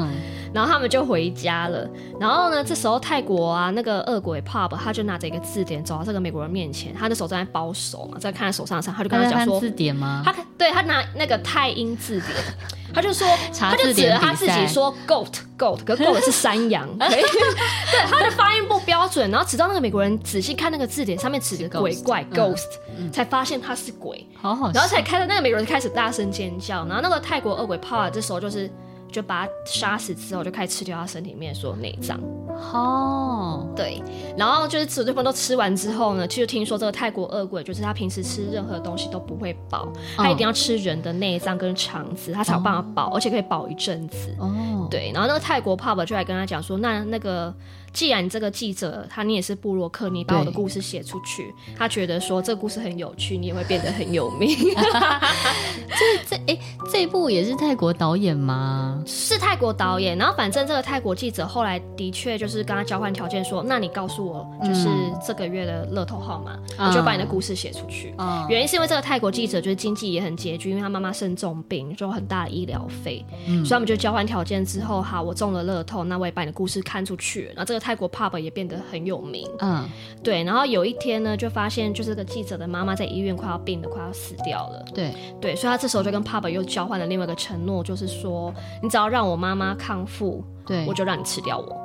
[0.54, 1.90] 然后他们就回家了。
[2.20, 10.22] 然后呢，这时候泰国啊，那个恶鬼 pub 他就拿着一个字典走到这个美国人面前，他的手正在包手嘛，在看他手上的上，他就跟他讲说字典吗？
[10.26, 12.32] 他对他拿那个泰英字典，
[12.93, 17.24] 他就说，他就指着他自己说 goat goat，可 goat 是山羊， 对，
[18.10, 19.30] 他的发音不标准。
[19.32, 22.67] 然后直到那个美国人仔细看那个字典上面指着鬼怪 ghost，
[23.12, 28.69] 才发现他是鬼，好好，然后才开始那个美国人开始大声尖叫，然后那个泰国恶鬼 pub 这时候就是。
[29.12, 32.19] 就把他杀死之后，就开始吃掉他身体里面所有内脏。
[32.74, 34.02] 哦，对，
[34.38, 44.36] 然后就是此对方都吃完之后呢，其实听说这个泰国恶鬼，就是他平时吃任何东西都不会饱，他一定要吃人的内脏跟肠子，他才有办法饱，而且可以饱一阵子。
[44.39, 47.54] 哦，对，然后那个泰国 pub 就来跟他讲说，那那个。
[47.93, 54.56] 既然这个记者，他你也是布洛克，你把我的故事写出去，他觉得说这个故事很有趣，你也会变得很有名。
[55.91, 56.58] 这这哎，
[56.89, 59.04] 这一部也是泰国导演吗？
[59.06, 60.17] 是泰国导演。
[60.17, 64.88] 然后反正这个泰国记者后来的确就是跟他交换条件说，那你告诉我就是
[65.25, 68.13] 这个月的乐透号码，嗯、我就把你的故事写出去。
[68.17, 77.47] 嗯、原因是因为这个泰国记者就是经济也很拮据，因为他妈妈生重病，就很大的医疗费，嗯、所以他们就交换条件之后，好，我中了乐透，那我也把你的故事看出去。
[77.47, 77.81] 然后这个。
[77.82, 79.89] 泰国 pub 也变得很有名，嗯，
[80.24, 80.44] 对。
[80.44, 85.12] 然后有一天呢，就发现就是这个记者的妈妈在医院快要病的快要死掉了，对。
[85.41, 91.82] 对，所以他这时候就跟 pub 又交换了另外一个承诺，就是说你只要让我妈妈康复，对，我就让你吃掉我。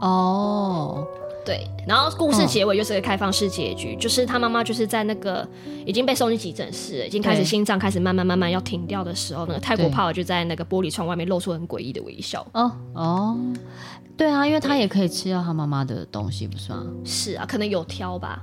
[0.00, 1.06] 哦，
[1.44, 1.66] 对。
[1.86, 5.46] 然后故事结尾又是个开放式结局，哦、就是他妈妈就是在那个
[5.84, 12.46] 已经被送进急诊室，已经开始心脏开始慢慢慢慢要停掉的时候，那个泰国 pub 就在那个玻璃窗外面露出很诡异的微笑。
[12.52, 13.38] 哦哦。
[14.16, 16.84] 对啊，因为他也可以吃掉他妈妈的东西，不是吗？
[17.06, 18.42] 是啊，可能有挑吧。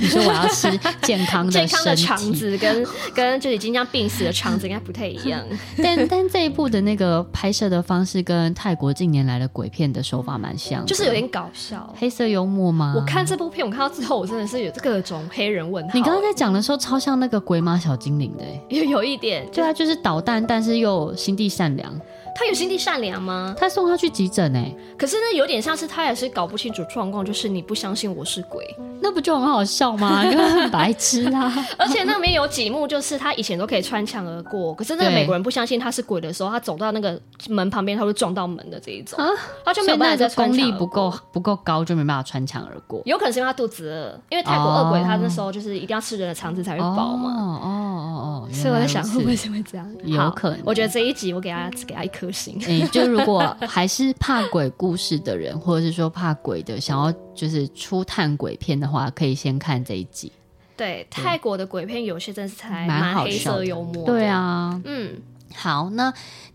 [0.00, 0.70] 你说我要吃
[1.02, 5.44] 健康的、健康的肠子跟，跟跟就已经这样病死的肠子应该不太一样。
[5.82, 12.94] 但但这一部的那个拍摄的方式跟泰国近年来的鬼片的手法蛮像，就是有点搞笑、黑色幽默吗？
[12.96, 15.90] 我看这部片，我看到之后，我真的是有各种黑人问号。
[15.94, 19.48] 你刚刚在讲的时候，超像那个鬼马小精灵的，有有一点。
[19.52, 21.92] 对啊，就是捣蛋，但是又心地善良。
[22.34, 23.54] 他有心地善良吗？
[23.58, 28.64] 他送他去急诊哎，可是那，有点像是他也是搞不清楚状况，就是你不相信我是鬼，
[29.00, 30.24] 那不就很好笑吗？
[30.28, 31.52] 因为很白痴啊！
[31.78, 39.28] 而且那里面有几幕，就是他以前都可以穿墙而过，可是那个美国人不相信他是鬼的时候，他走到那个门旁边，他会撞到门的这一种啊，
[39.64, 40.48] 他就没办法再穿。
[40.48, 43.02] 功力不够不够高，就没办法穿墙而过。
[43.04, 47.30] 有可能是因为他肚子饿，因为泰国恶鬼他那时候就是一定要吃人的肠子才会饱嘛。
[47.30, 49.86] 哦哦哦哦，所以我在想会不会是会这样？
[50.04, 50.60] 有可能。
[50.64, 52.60] 我觉得这一集我给他给他一颗星。
[52.66, 60.30] 嗯就如果还是怕鬼故事的人，或者是说怕鬼的，想要就是初探鬼片的话，可以先看这一集。
[60.76, 64.04] 对，泰国的鬼片有些真是才蛮黑色幽默。
[64.04, 65.20] 对啊，嗯。
[65.54, 66.12] 好，那。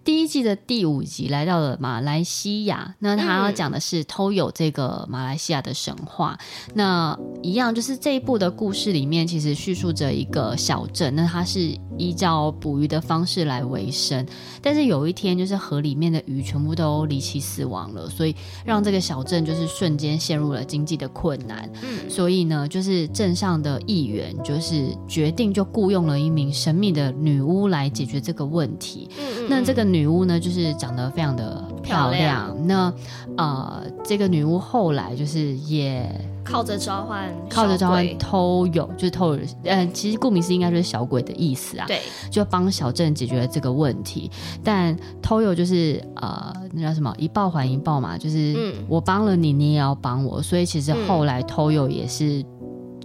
[0.08, 6.40] 第一季的第五集来到了马来西亚，那他要讲的是 Toyol 这个马来西亚的神话。
[6.68, 14.26] 嗯、那一样就是这一部的故事里面，其实叙述着一个小镇，那它是依照捕鱼的方式来为生。
[14.62, 18.34] 但是有一天，就是河里面的鱼全部都离奇死亡了，所以
[18.64, 21.70] 让这个小镇就是瞬间陷入了经济的困难。
[21.82, 28.87] 嗯，所以呢，就是镇上的议员就是决定就雇佣了一名神秘的女巫来解决这个问题。
[29.20, 32.12] 嗯，那这个女女巫呢，就是长得非常的漂亮。
[32.12, 32.68] 漂亮。
[32.68, 32.94] 那
[33.36, 36.08] 呃，这个女巫后来就是也
[36.44, 41.86] 靠着召唤，靠着召唤 Toyol，就是 Toyol，呃，其实顾名思义应该就是小鬼的意思啊。
[41.88, 44.30] 对，就帮小镇解决了这个问题。
[44.64, 47.12] 但 Toyol 就是呃，那叫什么？
[47.18, 48.56] 一报还一报嘛，就是
[48.88, 50.40] 我帮了你，你也要帮我。
[50.42, 52.46] 所以其实后来 Toyol 也是。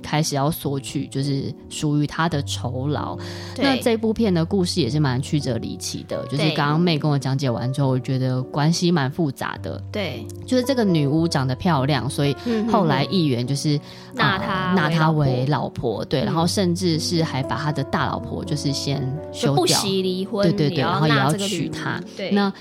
[0.02, 3.16] 开始要索取，就是属于他的酬劳。
[3.56, 9.82] 那这部片的故事也是蛮曲折离奇的，就是刚刚妹跟我讲解完之后，我觉得关系蛮复杂的。
[9.90, 12.36] 对，就是这个女巫长得漂亮，所以
[12.70, 13.78] 后来议员就是
[14.14, 19.00] 拿她拿她为老婆，对，然后甚至是还把他的大老婆就是先
[19.32, 22.02] 休掉，不惜离婚，对对对，然后也要娶她。
[22.16, 22.52] 对，那。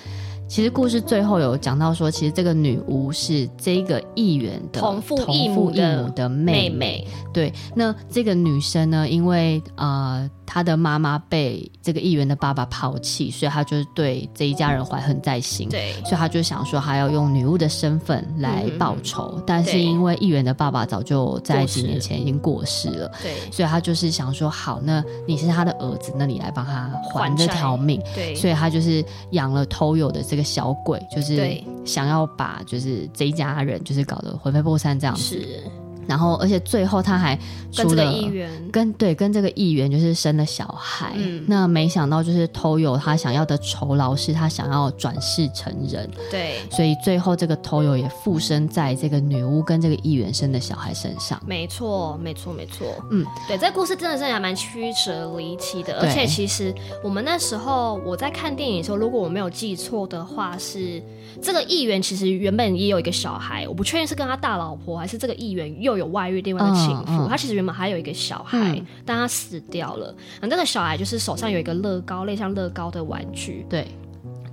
[0.51, 7.07] 其实故事最后有讲到说，其实这个女巫是这个议员的同父异母的妹妹。
[7.33, 10.29] 对，那这个女生呢，因为呃。
[10.53, 15.69] 她的妈妈被这个议员的爸爸抛弃，所以她就是对这一家人怀恨在心。
[15.69, 19.35] 对，所以她就想说，他要用女巫的身份来报仇。
[19.37, 28.01] 嗯、但是因为议员的爸爸早就在几年前已经过世了，对，所以他就是想说，好，那你是他的儿子，那你来帮他还这条命。
[28.13, 35.21] 对，所以他就是养了 Toyol 的这个小鬼，就是想要把就是这一家人就是搞得魂飞魄散这样子。
[35.21, 35.63] 是。
[36.07, 37.37] 然后，而且最后他还
[37.75, 41.13] 跟这个议员跟对跟这个议员就是生了小孩。
[41.15, 46.09] 嗯，那没想到就是 Toyol 他想要的酬劳是他想要转世成人。
[46.29, 51.41] 对，所以最后这个 Toyol 也附身在这个女巫跟这个议员生的小孩身上。
[51.45, 52.87] 没错，没错，没错。
[53.11, 55.99] 嗯，对，这故事真的是还蛮曲折离奇的。
[56.01, 56.73] 而且其实
[57.03, 61.01] 我们那时候我在看电影的时候，如果我没有记错的话，是
[61.41, 70.13] 这个议员其实原本也有一个小孩，我不确定是跟他大老婆还是这个议员又有外遇，另外的情妇，他其实原本还有一个小孩，嗯、但他死掉了。
[70.41, 73.65] 那这个小孩就是手上有一个乐高，类像乐高的玩具。
[73.69, 73.87] 对，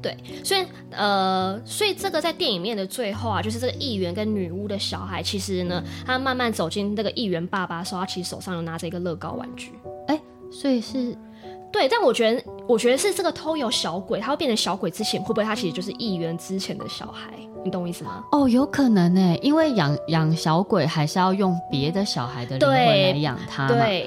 [0.01, 9.73] 对，所以呃，所以这个在电影面的最后啊，就是这个议员跟女巫的小孩，其实呢，他慢慢走进那个议员爸爸的时候，他其实手上有拿着一个乐高玩具。
[10.09, 11.17] 哎、欸，所以是。
[11.71, 17.33] 对，但我觉得，我觉得是这个 Toyol 小鬼，他会变成小鬼之前，会不会他其实就是议员之前的小孩？
[17.64, 18.25] 你懂我意思吗？
[18.33, 23.75] 哦，有可能呢，因为养养小鬼还是要用别的小孩的灵魂来养他嘛。
[23.75, 24.07] 对。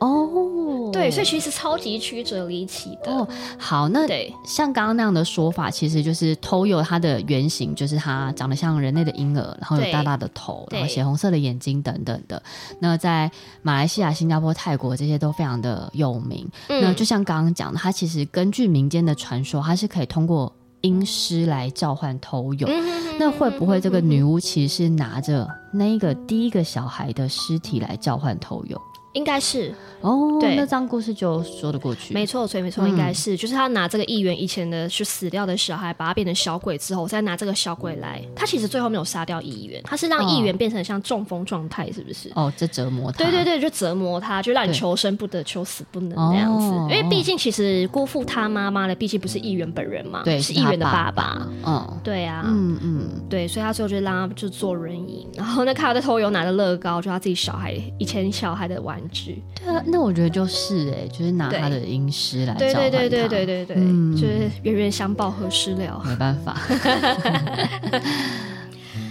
[0.00, 3.12] 哦，对，所以其实超级曲折离奇的。
[3.12, 3.26] 哦，
[3.58, 12.40] 好，那对，像刚刚那样的说法，其实就是 Toyol 它的原型就是它长得像人类的婴儿，然后有大大的头，然后血红色的眼睛等等的。
[12.80, 13.30] 那在
[13.62, 16.48] 马来西亚、新加坡、泰国这些都非常的有名。
[16.68, 22.66] 嗯、那就像刚刚讲的，它其实根据民间的传说，它是可以通过阴尸来召唤 Toyol。
[22.68, 28.80] 嗯、那会不会这个女巫其实是拿着那个第一个小孩的尸体来召唤 Toyol？
[29.14, 32.14] 应该是哦，对，那这样故事就说得过去。
[32.14, 38.22] 没错，所以没错，应该是，就是他拿这个议员以前的是死掉的小孩，把他变成小鬼之后，再拿这个小鬼来。
[38.36, 42.30] 他其实最后没有杀掉议员，他是让议员变成像中风状态，是不是？
[42.36, 43.18] 哦，这折磨他。
[43.18, 46.66] 对对对，就折磨他，就让你求生不得，求死不能那样子。
[46.94, 51.48] 因为毕竟其实辜负他妈妈的，毕竟不是议员本人嘛，对，是议员的爸爸。
[51.66, 58.97] 嗯，对啊，嗯嗯，对，所以他最后就让他就坐轮椅，然后那看他在 Toyol 拿着乐高，就他自己小孩以前小孩的玩。
[59.10, 66.56] 对啊，那我觉得就是哎，就是拿他的阴湿来对对对对对对对，嗯、就是冤冤相报何时了，没办法。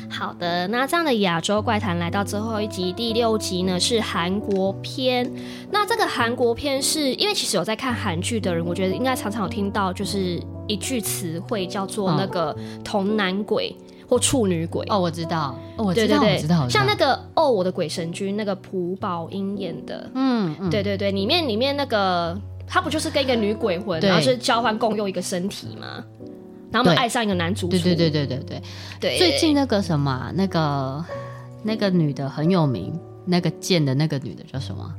[0.09, 5.31] 好的，那这样的亚洲怪谈来到最后一集第六集呢，是韩国篇。
[5.69, 13.75] 那这个韩国篇是因为其实有在看韩剧的人，我觉得应该常常有听到，就是一句词汇叫做那个童男鬼。
[13.79, 26.03] 哦或处女鬼哦，我知道，哦、我知道，对对对，我知道，像那个哦，我的鬼神君那个朴宝英演的，嗯，嗯对对对，里面里面那个他不就是跟一个女鬼魂，然后是交换共用一个身体吗？
[26.71, 28.61] 然后我们爱上一个男主，对对对对对对
[28.99, 29.17] 对。
[29.17, 31.05] 最近那个什么，那个
[31.63, 34.93] 那个女的很有名，那个剑的那个女的叫什么？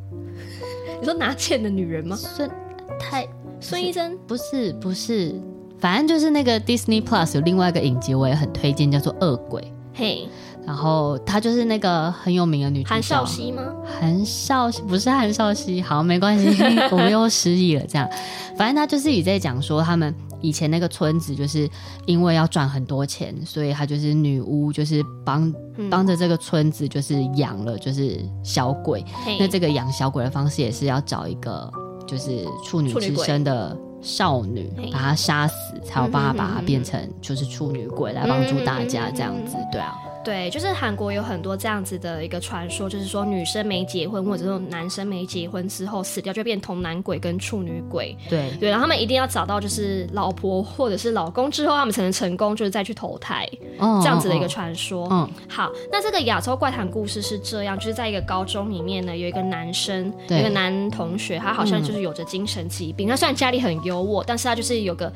[0.99, 2.17] 你说拿剑的女人吗？
[2.17, 2.51] 孙
[2.99, 3.29] 太
[3.61, 4.19] 孙医生？
[4.27, 5.35] 不是不是。
[5.79, 9.63] 反正就是那个 Disney Plus 有另外一个影集，我也很推荐，叫做《恶鬼》。
[9.95, 10.29] 嘿，
[10.67, 13.63] 然后她就是那个很有名的女主角韩少熙吗？
[14.01, 16.47] 韩少熙不是韩少熙，好，没关系，
[16.93, 17.85] 我们又失忆了。
[17.89, 18.09] 这样，
[18.57, 20.15] 反正她就是也在讲说他们。
[20.41, 21.69] 以前那个村子就是
[22.07, 25.53] 因为要赚很多钱，所以她就是女巫，就是帮
[25.91, 29.05] 帮着这个村子，就是养了就是小鬼。
[29.27, 31.69] 嗯、那这个养小鬼的方式也是要找一个
[32.07, 39.57] 就是处女之身的少女，把她杀死，才有办法把她变成就是处女鬼来帮助大家这样子。
[39.71, 39.95] 对啊。
[40.29, 48.15] 对，就是韩国有很多这样子的一个传说，就是说女生没结婚或者说男生没结婚之后死掉就变童男鬼跟处女鬼。
[48.29, 53.49] 对对，然后他们一定要找到就是老婆或者是老公之后，他们才能成功，就是再去投胎。
[53.79, 55.09] 哦，这样子的一个传说。
[55.11, 63.09] 嗯、哦，好，那这个亚洲怪谈故事是这样，就是在一个高中里面呢，有一个男生，有一个男同学，他好像就是有着精神疾病。
[63.09, 65.11] 他、嗯、虽然家里很优渥，但是他就是有个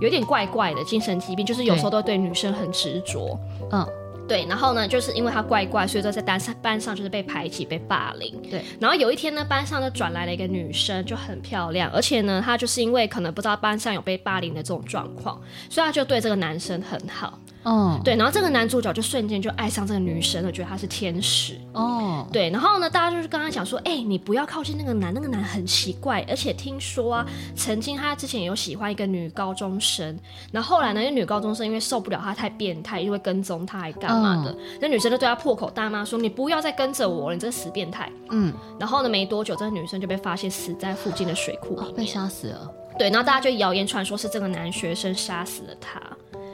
[0.00, 3.38] 有点怪怪的精神疾病，就是有时候都对女生很执着。
[3.70, 3.86] 嗯。
[4.26, 8.40] 对，然后呢，就是因为他怪怪，所以说在班上班上就是被排挤、被霸凌。
[8.50, 17.38] 对，然后有一天呢，班上就转来了一个女生，就很漂亮，而且呢，她就是因为可能不知道班上有被霸凌的这种状况，所以她就对这个男生很好。
[17.64, 21.58] 哦，对，然后这个男主角就瞬间就爱上这个女生了，觉得她是天使。
[21.72, 30.18] 哦，对，然后呢，大家就是刚刚讲说，哎、欸，你不要靠近那个男，那个男很奇怪，而且听说啊，曾经他之前有喜欢一个女高中生，
[30.52, 38.10] 然后后来呢，那女高中生因为受不了他太变态，因为跟踪他还干嘛的，哦、那女生就对他破口大骂说，你不要再跟着我了，你这个死变态。
[38.30, 42.70] 嗯，然后呢，没多久，这个女生就被发现死在附近的水库里，哦，被杀死了。
[42.98, 46.00] 对，然后大家就谣言传说是这个男学生杀死了他。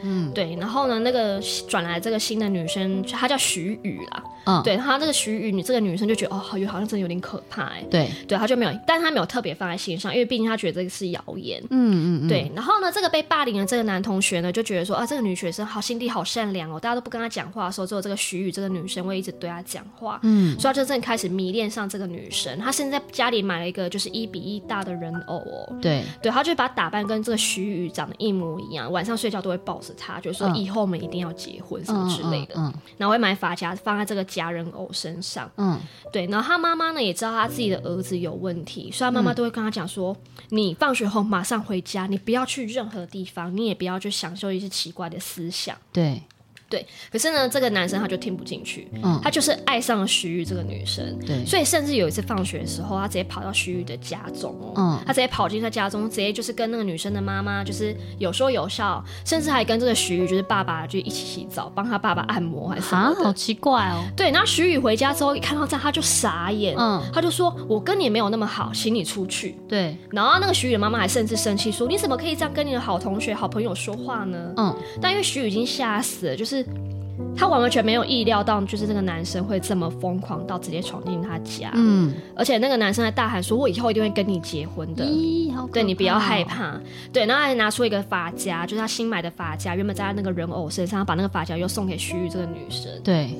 [0.02, 4.22] 嗯，对，然后呢，那个转来这个新的女生，她叫徐宇啦。
[4.46, 7.84] 嗯，对，她这个徐宇，你这个女生就觉得哦，好，好像真的有点可怕哎。
[7.90, 11.60] 对，对，她就没有，但她没有特别放在心上，因为毕竟她觉得这个是谣言。
[11.70, 12.28] 嗯嗯嗯。
[12.28, 20.18] 对，然后呢，这个被霸凌的这个男同学呢，就觉得说啊，这个女学生好心地好善良哦，大家都不跟她讲话的时候，只有这个徐宇这个女生会一直对她讲话。
[20.22, 22.58] 嗯，所以她就真的开始迷恋上这个女生。
[22.58, 25.76] 她现在在家里买了一个就是一比一大的人偶哦。
[25.82, 32.54] 对，对，她就把她打扮跟这个徐宇长得一模一样，晚上睡觉都会抱着她，就说以后我们一定要结婚什么之类的。
[32.56, 35.50] 嗯，然后会买发夹放在这个家人偶身上。
[35.56, 35.78] 嗯，
[36.12, 36.26] 对。
[36.26, 40.16] 然后他妈妈呢也知道他自己的儿子有问题，所以他妈妈都会跟他讲说
[40.50, 46.22] ：“嗯、你放学后马上回家，你不要去任何地方，你也不要去享受一些奇怪的思想。”对。
[46.70, 64.04] 对，可是呢，这个男生他就听不进去，嗯，他就是爱上了徐玉这个女生，对，所以甚至有一次放学的时候，他直接跑到徐玉的家中，嗯，他直接跑进他家中，直接就是跟那个女生的妈妈就是有说有笑，甚至还跟这个徐玉就是爸爸就一起洗澡，帮他爸爸按摩还是什么，好奇怪哦。
[64.16, 76.59] 对，然后徐玉回家之后一看到这样，他就傻眼，嗯，他就说：“我跟你没有那么好，请你出去。”对，然后那个徐宇的妈妈还甚至生气说：“你怎么可以这样跟你的好同学、好朋友说话呢？”嗯，但因为徐宇已经吓死了，就是。
[77.36, 81.70] 他完完全没有意料到，就是那个男生会这么疯狂到直接闯进他家。
[81.74, 85.04] 嗯，而且那个男生还大喊说：“我以后一定会跟你结婚的。
[85.04, 86.80] 咦”对，你不要害怕。
[87.12, 92.90] 对，然后还拿出一个发夹，就是他新买的发夹，原本在他那个人偶身上，他把那个发夹又送给徐玉这个女生。
[93.04, 93.30] 对。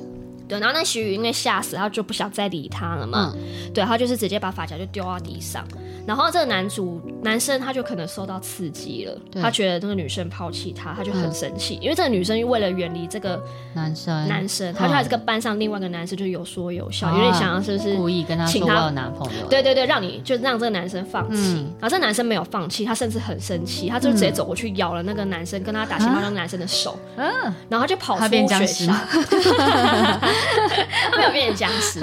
[0.47, 3.33] 对，然后那徐宇因为吓死，他就不想再理他了嘛。
[3.35, 5.65] 嗯、对，他就是直接把发夹就丢到地上。
[6.05, 11.75] 然后这个男主男生他就可能受到刺激了，他觉得这个女生抛弃他，他就很生气。
[11.75, 13.41] 嗯、因为这个女生为了远离这个
[13.73, 19.47] 男生，男生，他就还是跟班上另外一个男生就有说有笑，有点、嗯、想要是不是故意跟他说我有男朋友？
[19.47, 21.37] 对对对，让你就让这个男生放弃。
[21.37, 27.29] 嗯、然后这男生没有放弃，他甚至很生气，他就直接走过去咬了那个男生跟他打情骂俏那个男生的手，嗯、
[27.69, 28.93] 然后他就跑出学校。
[31.11, 31.99] 他 没有变成僵尸，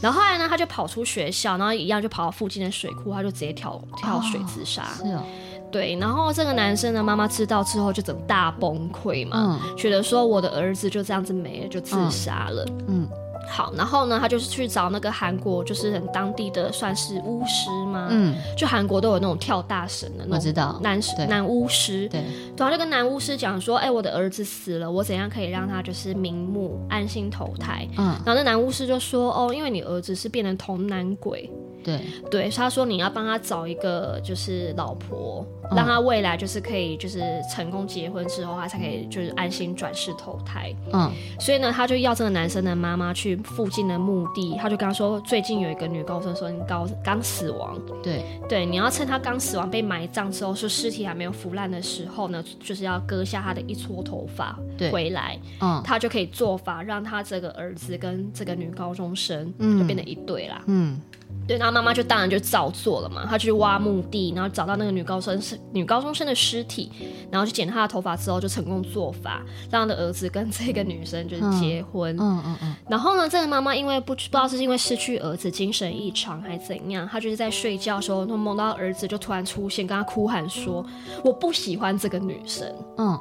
[0.00, 4.84] 然后后来呢，他就跑出学校，然后一样就跑到附近的水库，他就直接跳跳水自杀。
[4.96, 5.22] 是哦，
[5.70, 5.96] 对。
[6.00, 12.64] 然后这个男生的妈妈知道之后，就整个大崩溃嘛，嗯、觉得说我的儿子就这样子没了，就自杀了。
[12.86, 13.02] 嗯。
[13.02, 13.08] 嗯
[13.50, 18.06] 好，然后呢，他就是去找那个韩国，就是很当地的算是巫师嘛。
[18.08, 22.08] 嗯，就韩国都有那种跳大神的那种，我知道男男巫师。
[22.08, 22.22] 对，
[22.56, 27.86] 然后就跟男巫师讲说，哎，我的儿子死了，我怎样可以让他就是瞑目安心投胎？
[27.98, 31.50] 嗯，然后那男巫师就说，哦，因为你儿子是变成童男鬼。
[31.82, 37.20] 对对，他说你要帮他找一个就是老婆，嗯、让他未来就是可以就是
[37.52, 40.74] 成功结婚之后，他才可以就是安心转世投胎。
[40.92, 41.10] 嗯，
[41.40, 47.78] 所以呢，他就要这个男生的妈妈去附近的墓地，他就跟他说，最近有一个女高中生刚刚死亡。
[48.02, 54.58] 对对，你要趁他刚死亡被埋葬之后，说尸体还没有腐烂的时候呢，就是要割下他的一撮头发
[54.90, 60.62] 回来，嗯，他就可以做法让他这个儿子跟这个女高中生就变成一对啦。
[60.66, 60.92] 嗯。
[60.94, 61.00] 嗯
[61.46, 66.90] 对，然后妈妈就当然就照做了嘛，她就去挖墓地，然后找到那个女高中生女高中生的尸体，
[67.30, 72.16] 然后去剪她的头发之后，就成功做法，让她的儿子跟这个女生就是结婚。
[72.16, 72.76] 嗯嗯嗯。
[72.88, 80.86] 然后呢，这个妈妈因为不不知道是因为失去儿子精神异常还是怎样，她就是在睡觉的时候，梦到儿子就突然出现，跟她哭喊说
[81.24, 83.18] ：“我不喜欢这个女生。”嗯。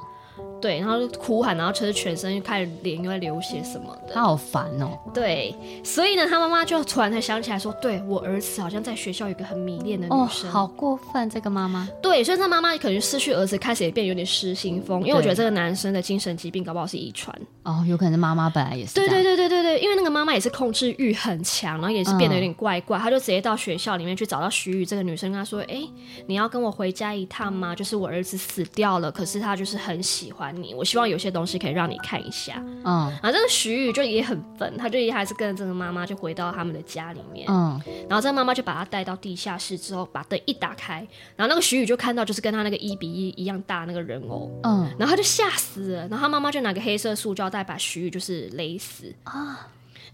[0.62, 4.97] 对，然后就哭喊，然后就是全身又开始脸又在流血什么的，他好烦哦。
[5.14, 11.89] 对，所以呢，他妈妈就突然才想起来说，对，我儿子好像在学校有一个很迷恋的女生，哦，好过分，这个妈妈。
[12.01, 17.36] 对，所以这妈妈可能失去儿子，开始也变有点失心疯，因为我觉得这个男生的精神疾病搞不好是遗传。
[17.64, 18.93] 哦，有可能妈妈本来也是。
[18.93, 25.82] 对对对对对对，因为那个妈妈也是控制欲很强，然后也是变得有点怪怪，她、嗯、就直接到学校里面去找到徐宇这个女生，跟她说，哎，
[26.28, 27.74] 你要跟我回家一趟吗？
[27.74, 31.32] 就是我儿子死掉了，可是他就是很喜欢你，我希望有些。
[31.32, 40.95] 东西可以让你看一下，嗯，然后这个徐宇就也很笨，他就也还是跟着这个妈妈就回到他们的家里面，嗯，然后这个妈妈就把他带到地下室之后，把灯一打开，
[41.38, 49.68] 然后那个徐宇就看到就是跟他那个一比一一样大那个人偶，嗯，然后他就吓死了，然后他妈妈就拿个黑色塑胶袋把徐宇就是勒死啊。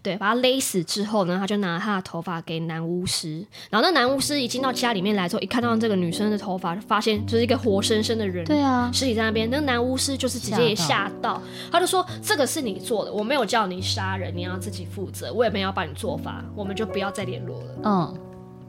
[0.04, 3.46] 对，把他勒死之后呢，他就拿他的头发给男巫师。
[3.70, 9.50] 然后那男巫师一进到家里面来之后，一看到这个女生的头发，就发现就是一个活生生的人，对啊，尸体在那边。
[9.50, 15.34] 那个男巫师就是直接也吓到，他就说：“这个是你做的，我没有叫你杀人，你要自己负责。
[15.34, 18.20] 我也没有帮你做法，我们就不要再联络了。”嗯。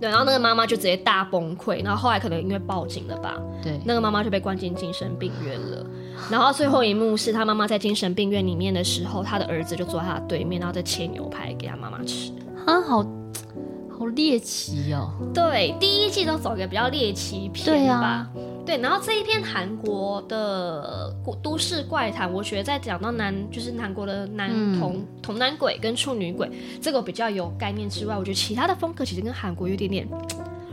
[0.01, 5.87] 对，然后那个妈妈就直接大崩溃，然后后来可能因为报警了吧，对，那个妈妈就被关进精神病院了。
[6.31, 12.33] 然后最后一幕是他妈妈在精神病院里面的时候，他的儿子就坐在他的对面，然后在切牛排给他妈妈吃。
[12.66, 13.07] 啊，好
[13.91, 15.11] 好猎奇哦。
[15.33, 18.29] 对，第一季都走一个比较猎奇片吧。
[18.66, 21.11] 对，然后这一篇韩国的
[21.43, 30.07] 都市怪谈，我觉得在讲到男，就是韩国的男同、嗯、童男鬼跟处女鬼，这个比较有概念之外，我觉得其他的风格其实跟韩国有点点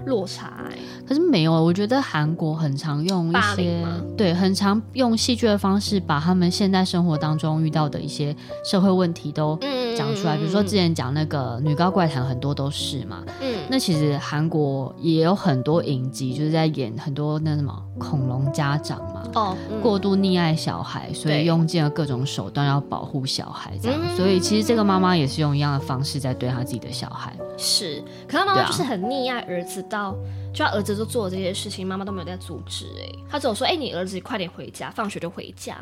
[0.05, 0.65] 落差。
[1.07, 3.85] 可是没有，我觉得韩国很常用一些，
[4.17, 9.57] 对，很常用戏剧的方式把他们现在生活当中遇到的一些社会问题都
[9.95, 10.35] 讲出来。
[10.35, 13.23] 嗯、比如说之前讲那个女高怪谈，很多都是嘛。
[13.41, 17.73] 嗯，那其实韩国也有很多影集，就是在演很多那什么。
[17.97, 23.97] 恐龙家长嘛，哦，嗯、过度溺爱小孩，所以用尽了各种手段要保护小孩，这样。
[24.03, 27.33] 嗯、所以其实这个妈妈也是用一样的方式在对她自己的小孩。
[27.55, 30.15] 是，可她妈妈就是很溺爱儿子到，到
[30.53, 32.85] 就他儿子都做了这些事情，妈妈都没有在阻止。
[32.99, 35.77] 哎，他只有说：“哎、欸，你儿子快点回家，放学就回家。”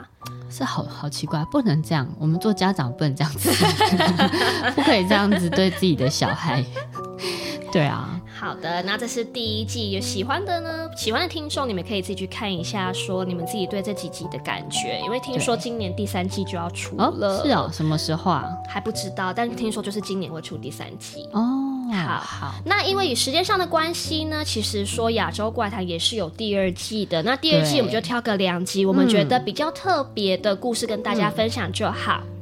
[0.50, 2.08] 是好好奇怪，不能这样。
[2.20, 3.50] 我们做家长不能这样子，
[4.76, 6.64] 不可以这样子对自己的小孩。
[7.72, 8.20] 对啊。
[8.40, 10.90] 好的，那这是第一季，有喜欢的呢？
[10.98, 15.00] 喜欢的听众，你们可以自己去看一下，说你们自己对这几集的感觉。
[15.06, 18.46] 因为听说今年第三季就要出了，哦是哦，什么时候啊？
[18.68, 21.73] 还不知道，但是听说就是今年会出第三季哦。
[21.94, 27.22] 好好，那因为与时间上的关系呢，其实说亚洲怪谈也是有第二季的。
[27.24, 32.22] 那第二季我们就挑个两集，我们觉得比较特别的故事跟大家分享就好。
[32.26, 32.33] 嗯，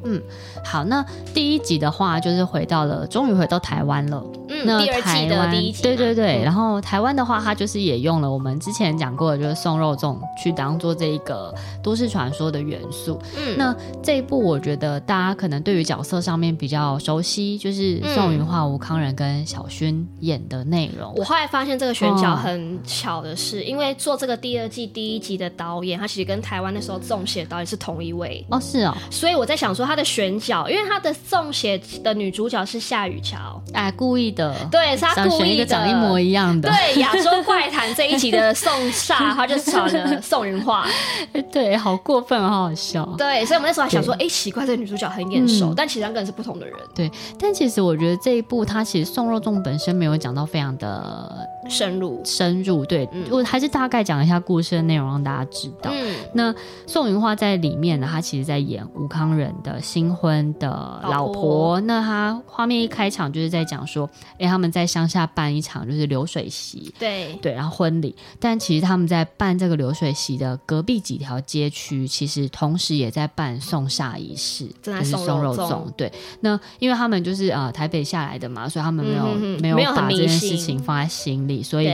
[0.64, 4.24] 好，那第一集的话就是回到了，终于回到台湾了。
[4.50, 6.42] 嗯，那台的第一集，对对对。
[6.42, 13.20] 嗯、然后台湾的话，它就是也用了我们之前讲过的，就是送肉粽去当做这一个都市传说的元素。
[13.38, 21.14] 嗯，那这一部我觉得大家可能对于角色上面比较熟悉，就是宋芸樺、吴康仁跟小薰演的内容。
[21.16, 28.46] 我后来发现这个选角很巧的是，哦、因为做这个第二季第一集的导演，他其实跟台湾那时候粽邪导演是同一位。
[28.50, 28.94] 哦，是哦。
[29.10, 29.91] 所以我在想说。
[29.92, 36.70] 他的选角，因为他的送写的女主角是夏雨乔，哎，故意的，对，是他故意的，长一模一样的。
[36.70, 40.88] 对，亚洲怪谈这一集的宋煞，他就是找了宋云画，
[41.52, 43.04] 对，好过分，好好笑。
[43.18, 46.74] 对，所以我们那时候还想说，哎对，奇怪，这个女主角很眼熟，嗯、但其实两个人是不同的人。
[46.96, 52.86] 对，但其实我觉得这一部，他其实宋肉粽本身没有讲到非常的深入，深入。
[52.86, 55.92] 对，嗯、我还是大概讲一下故事的内容，让大家知道。
[55.94, 56.56] 嗯，那
[56.88, 59.80] 宋芸樺在里面呢，她其实在演吴康仁的。
[59.82, 61.82] 新婚的老婆，老婆。
[61.82, 67.34] 那她画面一开场就是在讲说，哎，他们在乡下办一场就是流水席，对。
[67.42, 75.90] 对，然后婚礼，但其实他们在办这个流水席的隔壁几条街区，其实同时也在办送煞仪式，就是送肉粽。
[75.98, 81.90] 对，那因为他们就是呃台北下来的嘛，所以他们没有、没有把这件事情放在心里，所以。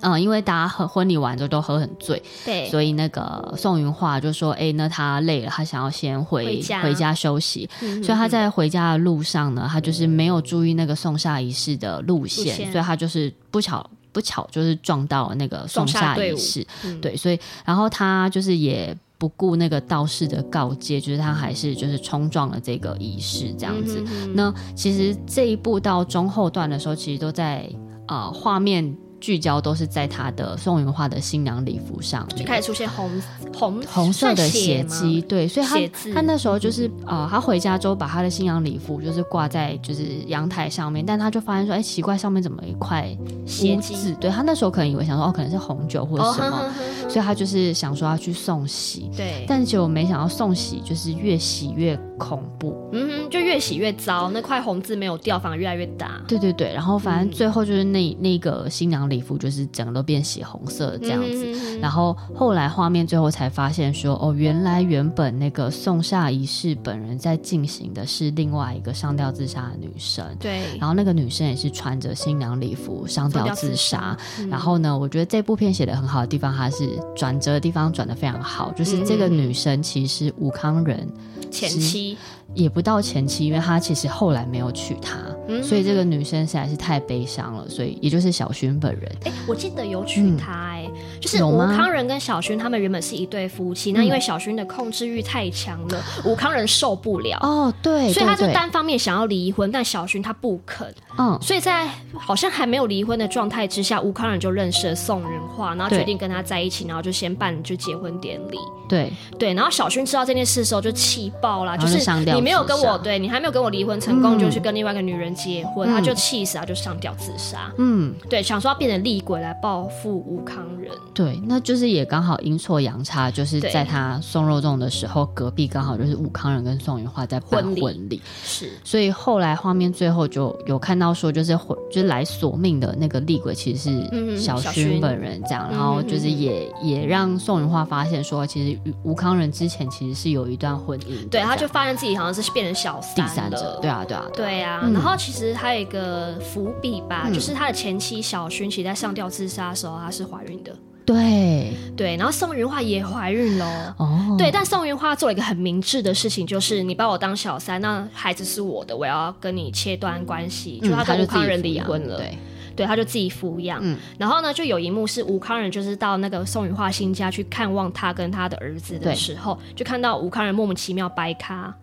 [0.00, 7.68] 嗯，因为大家喝婚礼完之后都喝很醉，对，所以那个宋云画就说：“哎，那他累了，他想要先回回家，休息。
[7.80, 16.64] 所以他在回家的路上呢，他就是没有注意那个送下仪式的路线，所以他就是不巧不巧就是撞到那个送下仪式。
[16.84, 23.98] 嗯、对，所以然后他就是也不顾那个道士的告诫，就是他还是就是冲撞了这个仪式这样子。
[23.98, 27.68] 嗯、哼哼，那其实这一步到中后段的时候，其实都在
[28.08, 29.07] 啊画面。
[29.20, 33.10] 聚焦都是在他的宋云画的新娘礼服上面，就开始出现红
[33.52, 35.78] 红红色的血迹，对，所以他
[36.14, 43.08] 他那时候就是呃，他回家之后把他的新娘礼服就是挂在就是阳台上面，但他就发现说，哎，奇怪，上面怎么一块
[43.44, 44.14] 血迹？
[44.20, 59.07] 对，他那时候可能以为想说，哦，可能是红酒或者什么，哦、呵呵呵，所以他就是想说要去送洗，对，但结果没想到送洗就是越洗越恐怖，嗯哼，就越洗越糟，那块红字没有掉，反而越来越大，对对对，然后反正最后就是那、嗯、那个新娘。
[59.08, 81.08] 礼服就是整个都变血红色这样子，嗯、然后后来画面最后才发现说，哦，原来原本那个送下仪式本人在进行的是另外一个上吊自杀的女生，对，然后那个女生也是穿着新娘礼服上吊自杀，嗯、然后呢，我觉得这部片写的很好的地方，它是转折的地方转的非常好，就是这个女生其实武康人
[81.50, 82.16] 前妻。
[82.58, 89.04] 也不到前期，因为他其实后来没有娶她，嗯、所以这个女生实在是太悲伤了，所以也就是小薰本人。
[89.24, 97.38] 哎、欸，我记得有娶她，哎、嗯，就是吴康仁跟小薰他们原本是一对夫妻，那因为小薰的控制欲太强了， 吴康仁受不了。
[97.42, 100.92] 哦，对，所以他就单方面想要离婚，但小薰他不肯。
[101.16, 101.88] 嗯，所以在
[102.18, 108.58] 好像还没有离婚的状态之下，吴康仁就认识了宋仁化，然后决定跟他在一起，然后就先办就结婚典礼。
[108.88, 111.98] 对对，然后小薰知道这件事的时候就气爆了，就是
[112.34, 117.70] 你没有跟我，对你还没有跟我离婚成功，嗯、就去跟另外一个女人结婚，嗯、他就气死，他就上吊自杀。
[117.76, 120.90] 嗯，对，想说要变成厉鬼来报复吴康仁。
[121.12, 128.22] 对，那就是也刚好阴错阳差，就是在他送肉粽的时候，隔壁刚好就是吴康仁跟宋云花在办婚礼。
[128.42, 131.54] 是，所以后来画面最后就有看到说，就是
[131.90, 138.78] 就是来索命的那个厉鬼其实是小薰本人这样，嗯、然后就是也、嗯、也让宋云花发现说，其实。
[139.02, 144.80] 吴康仁之前其实是有一段婚姻，对，他就发现自己好像是变成小三第三者，对啊，对啊，对啊。
[144.92, 150.72] 然后其实还有一个伏笔吧，嗯、就是他的前妻小薰，其实在上吊自杀的时候，她是怀孕的，
[151.04, 152.16] 对对。
[152.16, 154.50] 然后宋云画也怀孕了，哦，对。
[154.50, 162.38] 但宋云画做了一个很明智的事情，就是你把我当小三，那孩子是我的，我要跟你切断关系，嗯、就他跟吴康仁离婚了，对。
[162.76, 163.80] 对，他就自己抚养。
[163.82, 171.74] 嗯，然后呢，就有一幕是吴康仁就是到那个宋云画新家去看望他跟他的儿子的时候，就看到吴康仁莫名其妙掰咖。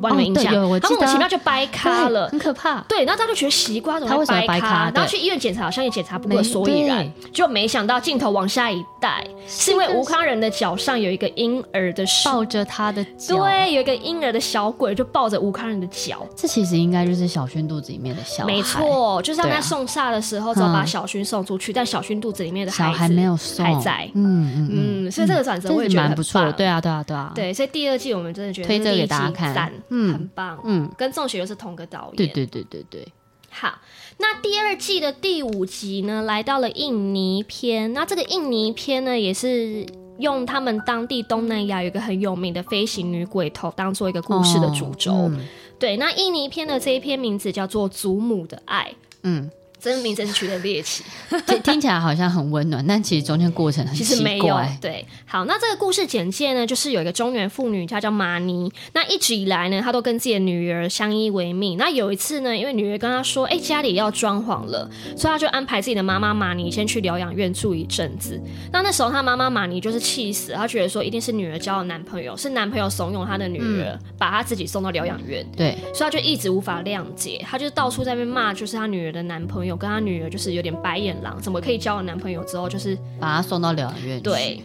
[0.00, 2.80] 完美影响，他莫名其妙就掰咖了，很可怕。
[2.82, 4.90] 对，然后他就觉得西瓜，怎么会掰咖？
[4.94, 12.34] 然后去医院检查，好像也检查不出所以然，就没想到镜头往下一带，是因为吴康仁的脚上有一个婴儿的手。
[12.34, 16.26] 抱着他的脚，对，有一个婴儿的小鬼就抱着吴康仁的脚。
[16.34, 24.10] 这其实应该就是小薰肚子里面的小孩，没错，就是他在送煞的时候，就把小薰送出去，但小薰肚子里面的孩子还没有送，还在。
[24.14, 24.68] 嗯嗯
[25.06, 26.40] 嗯，所以这个转折我也觉得蛮不错。
[26.52, 29.72] 对啊对啊对啊，对，所以第二季我们真的觉得推这个给大家看。
[29.88, 30.60] 嗯，很棒。
[30.64, 32.16] 嗯，跟宋雪又是同个导演。
[32.16, 33.06] 对对对对对。
[33.50, 33.78] 好，
[34.18, 37.92] 那第二季的第五集呢，来到了印尼篇。
[37.92, 39.86] 那这个印尼篇呢，也是
[40.18, 45.12] 用他们当地东南亚有一个很有名的飞行女鬼头当做一个故事的主轴。
[45.12, 45.46] 哦嗯、
[45.78, 48.90] 对，那印尼篇的这一篇名字叫做《祖母的爱》。
[49.22, 49.50] 嗯。
[49.84, 51.04] 真名真是取的猎奇，
[51.62, 54.08] 听起来好像很温暖，但其实中间过程很奇怪。
[54.08, 54.58] 其实没有。
[54.80, 58.72] 对，好，那这个故事简介呢，就是有一个中原妇女，她叫玛尼。
[58.94, 61.76] 那一直以来呢，她都跟自己的女儿相依为命。
[61.76, 68.40] 那有一次呢，因为女儿跟她说：“哎、欸，家里要装潢了。”所以她就安排自己的妈妈玛尼先去疗养院住一阵子。
[68.72, 75.46] 那那时候她妈妈玛尼就是气死，她觉得说一定是女儿交了男朋友，是男朋友怂恿她的女儿、嗯、把她自己送到疗养院。
[75.54, 79.73] 对，所以她就一直无法谅解，她就到处在那边骂，就是她女儿的男朋友。
[79.76, 84.20] 跟他女儿就是有点白眼狼，怎么可以交了男朋友之后就是把他送到疗养院？
[84.20, 84.62] 对，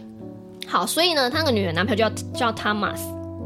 [0.66, 3.00] 好，所以呢，他那个女儿男朋友叫叫 Thomas，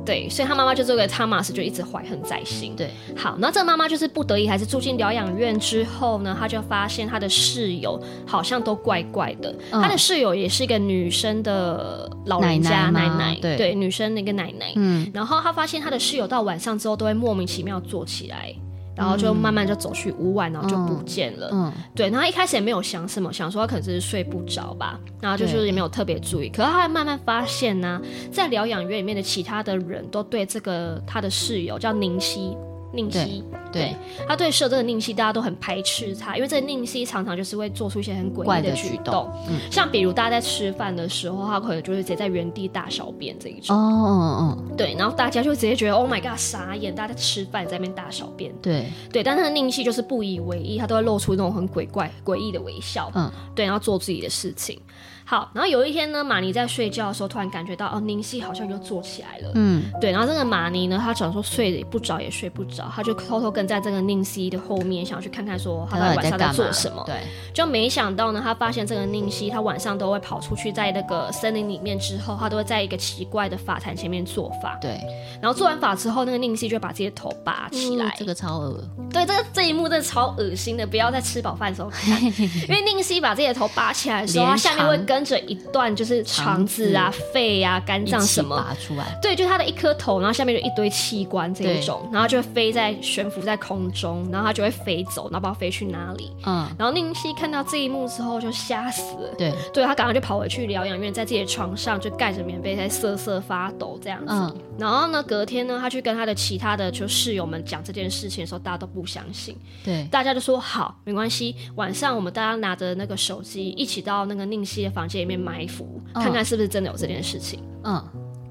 [0.04, 2.74] 对，所以他妈妈就这个 Thomas 就一直怀恨在心。
[2.76, 9.54] 对，好，那这个妈妈就是不得已还是住进疗养院之后呢，她就发现她的室友好像都怪怪的。
[9.70, 14.72] 她、嗯、的室友也是一个女生的老人家奶奶，奶奶对对，女生那个奶奶。
[14.76, 18.54] 嗯，然后她发现她的室友到晚上之后都会莫名其妙坐起来。
[18.96, 21.48] 然后就慢慢就走去屋外，然后就不见了。
[21.52, 22.08] 嗯，嗯对。
[22.10, 24.98] 然后一开始也没有想什么，想说他可能是睡不着吧。
[25.20, 26.48] 然后就是也没有特别注意。
[26.48, 32.56] 可是他还慢慢发现呢、啊，在疗养院里面的其他的人都对这个他的室友叫宁西。
[32.94, 33.94] 宁西，对，
[34.26, 48.86] 他对设这个宁西，大家都很排斥他，因为这个宁西常常就是会做出一些很诡异的举动，嗯，像比如大家在吃饭的时候，他可能就是直接在原地大小便这一种，哦哦哦，对，然后大家就直接觉得 Oh my God，傻眼，大家在吃饭在那边大小便，对。
[49.12, 54.80] 对，但他的宁西就是不以为意，他都会露出那种很鬼怪诡异的微笑，嗯，对，然后做自己的事情。
[55.26, 59.52] 好，然后有一天呢，玛尼在睡觉的时候，突然感觉到哦，宁熙好像又坐起来了。
[59.54, 60.12] 嗯，对。
[60.12, 67.02] 然后这个玛尼呢，他想说睡不着也睡不着，他就偷偷跟在这个宁熙的后面，想要去看看说他在晚上在做什么。
[67.06, 67.22] 对。
[67.54, 74.76] 就没想到呢，他发现这个宁熙，他晚上都会跑出去，在那个森林里面之后，他都会在一个奇怪的法坛前面做法。
[74.80, 75.00] 对。
[75.40, 78.06] 然后做完法之后，那个宁熙就把自己的头拔起来。
[78.06, 78.78] 嗯、这个超恶。
[79.10, 82.22] 对，这个这一幕真的超恶心的，不要在吃饱饭的时候看，
[82.68, 89.18] 因为宁熙把自己的头拔起来的时候，他下面会跟着一段就是肠子啊、肺啊、肝脏什么拔出来。
[89.20, 96.32] 对，就他的一颗头，然后下面就一堆器官这一种，然后就会飞在悬浮在空中，然后他就会飞走，然后不知道飞去哪里。
[96.46, 96.66] 嗯。
[96.78, 99.34] 然后宁熙看到这一幕之后就吓死了。
[99.36, 99.52] 对。
[99.74, 104.32] 对，他赶快就跑回去疗养院，在自己的床上就盖着棉被在瑟瑟发抖这样子。
[104.32, 104.56] 嗯。
[104.78, 109.56] 然后呢，隔天呢，他去跟他的其他的就室友们讲这件事情的时候，大家都不相信。
[109.84, 110.06] 对。
[110.10, 117.60] 大家就说好，没关系，晚上我们大家拿着那个手机一起到那个宁熙的房间里面埋伏，嗯、看看是不是真的有这件事情。
[117.84, 118.02] 嗯。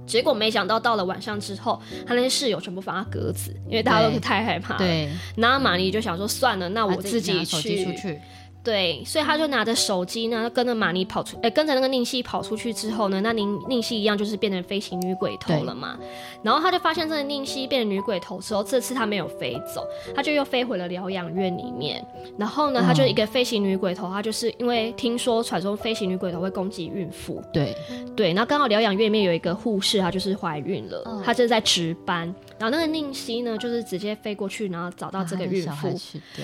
[0.06, 4.80] 结果没想到到了晚上之后，他那些室友全部放他鸽子，因为大家都是太害怕了。
[4.80, 5.10] 对。
[5.38, 8.20] 然后玛丽就想说，算了，那我自己去。
[8.64, 15.97] 对，所以他就拿着手机呢，跟着玛尼跑出，哎，跟着那个宁熙跑出去之后呢，那宁宁熙一样就是变成飞行女鬼头了嘛。
[16.41, 19.86] 然后他就发现这个宁熙变成女鬼头之后，这次他没有飞走，
[20.16, 22.01] 他就又飞回了疗养院里面。
[22.38, 27.41] 然后呢，他就一个飞行女鬼头，他就是因为听说传说飞行女鬼头会攻击孕妇。
[27.51, 27.76] 对
[28.16, 32.34] 对，然后刚好疗养院里面有一个护士，她就是怀孕了，她就是在值班。
[32.64, 35.99] 然后那个宁熙呢，就是直接飞过去，然后找到这个孕妇，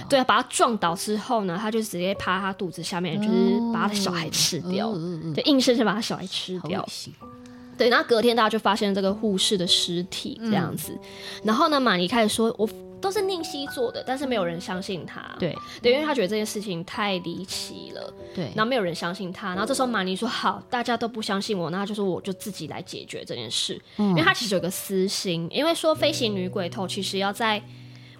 [0.09, 4.93] 对，把她撞倒之后呢，他就直接趴她肚子下面，就是把她的小孩吃掉，
[5.33, 6.85] 就硬生生把她小孩吃掉。
[7.77, 10.91] 对，然后隔天大家就发现这个护士的尸体这样子。
[11.41, 12.67] 然后呢，玛尼开始说，我。
[13.01, 15.21] 都是宁熙做的，但是没有人相信他。
[15.39, 18.13] 对，对，因为他觉得这件事情太离奇了。
[18.35, 19.49] 对，然后没有人相信他。
[19.49, 23.79] 然后这时候玛尼说：“好，大家都不相信我，那就说我就自己来解决这件事。
[23.97, 27.61] 嗯”因为他其实有个私心，因为说飞行女鬼头其实要在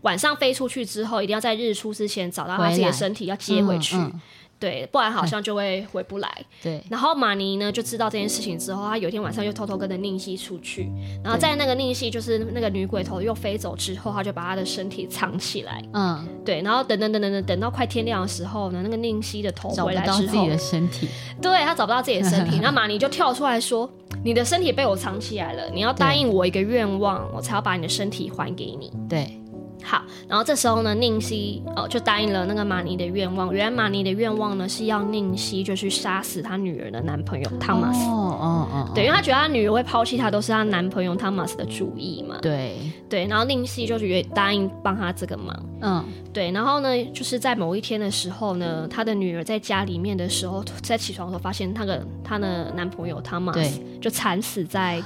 [0.01, 3.95] 晚上飞出去之后，一定要在日出之前找到他自己的身体，要接回去。
[3.95, 4.21] 嗯嗯
[4.60, 6.30] 对，不然好像就会回不来。
[6.62, 10.91] 对，然后玛尼呢就知道这件事情之后，他有一天晚上又偷偷跟着宁熙出去，
[11.24, 15.82] 然后在那个宁熙就是那个女鬼头又飞走之后，他就把他的身体藏起来。
[15.93, 21.07] 嗯，对，然后等等等等等，等到快天亮的时候呢，那个宁熙的头回来之后，找不到自己的身体，
[21.41, 23.89] 对，他找不到自己的身体， 然后玛尼就跳出来说
[24.26, 29.39] ：“你的身体被我藏起来了，你要答应我一个愿望，我才要把你的身体还给你。”对。
[29.82, 33.53] 好，然后这时候呢，宁熙哦就答应了那个玛尼的愿望。
[33.53, 38.05] 原来玛尼的愿望呢是要宁熙就去杀死她女儿的男朋友汤马斯。
[38.05, 42.38] 哦哦哦，对，因为她觉得她女儿会抛弃她，都是她男朋友汤马斯的主意嘛。
[42.41, 42.77] 对
[43.09, 45.57] 对，然后宁熙就是也答应帮她这个忙。
[45.82, 46.03] 嗯，
[46.34, 55.01] 对，然后呢，就是在某一天的时候呢，她的女儿在家里面的时候，在起床的时候发现那个他的男朋友汤马斯就惨死在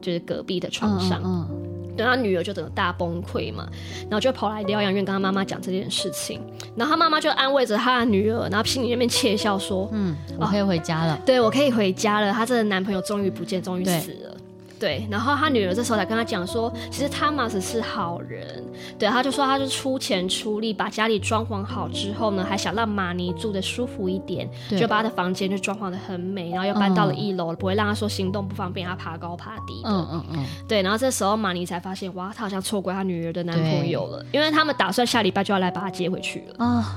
[0.00, 1.20] 就是隔壁的床上。
[1.22, 1.46] 嗯。
[1.50, 3.66] 嗯对，他女儿就整个大崩溃嘛，
[4.02, 6.40] 然后就跑来疗养院跟他妈妈讲这件事情，
[6.76, 11.14] 然后他妈妈就安慰着他的女儿，然后心里那边窃笑说：“嗯，我可以回家了。
[11.14, 12.32] 哦”对，我可以回家了。
[12.32, 14.33] 她这个男朋友终于不见，终于死了。
[14.84, 18.62] 对，然后他女儿这时候才跟他讲说，其实汤马斯是好人。
[18.98, 24.46] 对，他就说他就出钱出力把家里装潢好之后呢，还想让玛尼住的舒服一点，
[24.78, 29.88] 就把他的房间就装潢的很美，然后又搬到了一楼，嗯、不会让他说行动不方便，他爬高爬低的。
[29.88, 30.44] 嗯嗯嗯。
[30.68, 36.62] 对，然后这时候玛尼才发现，哇，他好像错过他女儿的男朋友了，因为他们打算下礼拜就要来把他接回去了。
[36.62, 36.94] 啊。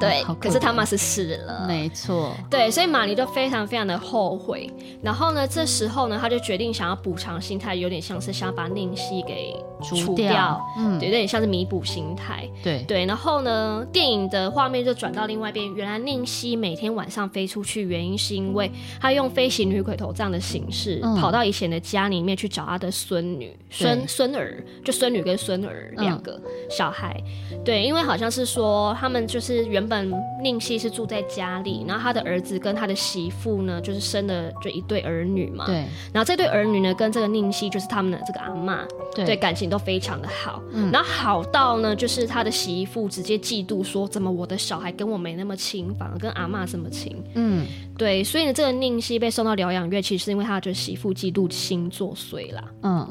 [0.00, 2.34] 对，可，可是他妈是死了，没错。
[2.50, 4.68] 对，所以玛尼就非常非常的后悔。
[5.02, 12.48] 然后呢，这时候呢，他就决定想要补偿心态，有点像是想把宁熙给除掉，嗯，对，有点像是弥补心态。
[12.62, 13.04] 对对。
[13.04, 18.70] 然后呢，电影的画面就转到另外一边，原来宁熙每天晚上飞出去，原因是因为
[19.00, 27.20] 他用飞行女鬼头这样的形式，嗯、跑到以前的家里面去找他的孙女、孙孙儿，就孙女跟孙儿两个小孩。
[27.52, 29.80] 嗯、对，因为好像是说他们就是原。
[29.90, 35.66] 本宁熙是住在家里，然后他的儿子跟他的媳妇呢，就是生了就一对儿女嘛。
[35.66, 35.84] 对。
[36.12, 38.78] 然后这对儿女呢，跟这个宁熙就是他们的这个阿嬷，
[39.14, 40.60] 对，对，感情都非常的好。
[40.72, 40.90] 嗯。
[40.90, 47.16] 然后好到呢，就是他的媳妇直接嫉妒说，怎么我的小孩跟我没那么亲，反而跟阿妈这么亲？
[47.34, 47.66] 嗯。
[47.96, 52.64] 对，所以呢，这个宁熙被送到疗养院，其实是因为他的媳妇嫉妒心作祟啦。
[52.82, 53.08] 嗯。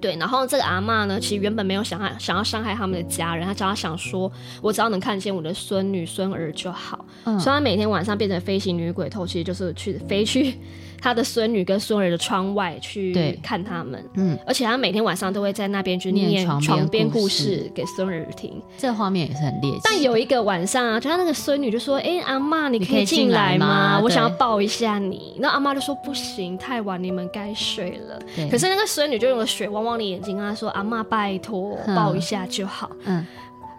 [0.00, 4.28] 对，然后这个阿妈呢，其实原本没有想害想要伤害他们的家人，她只要想说，
[4.60, 7.06] 我只要能看见我的孙女孙儿就好。
[7.22, 10.58] 嗯，所以她每天晚上变成飞行女鬼头，其实就是去飞去
[11.02, 14.02] 他的孙女跟孙儿的窗外去看他们。
[14.14, 18.62] 嗯，而且他每天晚上都会在那边去念床边故事给孙儿听。
[18.78, 19.80] 这画面也是很猎奇。
[19.82, 24.00] 但有一个晚上啊，就他那个孙女就说：“哎、欸，阿嬷，你可以进来吗？
[24.00, 33.26] 我想要抱一下你。”那阿妈就说：“不行，太晚，你们该睡了。”可是那个孙女就用了水汪汪的眼睛跟他说：“阿嬷，拜托，抱一下就好。”嗯。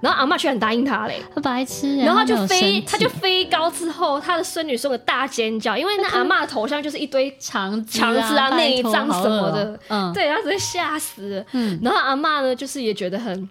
[0.04, 1.96] 然后阿嬷居然答应他嘞，白痴。
[1.96, 11.46] 然后他就飞，他就飞高之后，他的孙女送个大尖叫，因为那阿嬷的头上就是一堆肠肠子啊、内脏什么的，嗯，对，他直接吓死了。
[11.54, 13.50] 嗯，然后阿嬷呢，就是也觉得很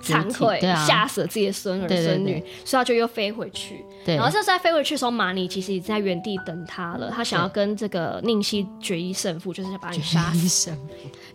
[0.00, 3.84] 惭愧，吓死了自己的孙儿孙女，所以他就又飞回去。
[4.06, 10.72] 然后这次在飞回去的时候，马尼其实已经在原地等他了，他想要跟这个宁西决一胜负，就是要把你杀死。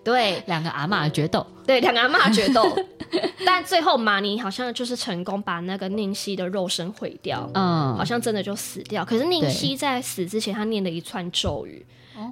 [0.06, 2.64] 对，两个阿嬷决斗，对，两个阿嬷决斗，
[3.46, 9.04] 但最后马尼好像就是成功把那个宁熙的肉身毁掉，嗯，好像真的就死掉。
[9.04, 11.86] 可是宁熙在死之前，他念了一串咒语，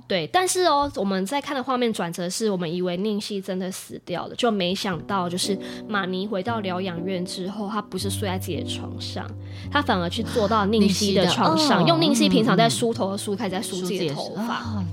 [0.08, 0.28] 对，对。
[0.28, 5.58] 但是哦，我们在看的画面转折是，我们以为宁熙真的死掉了，就没想到就是
[5.88, 9.30] 马尼回到疗养院之后，他不是睡在自己的床上，
[9.72, 14.84] 他反而去坐到宁熙的床上，用宁熙平常在梳头的梳开始在梳自己的头发，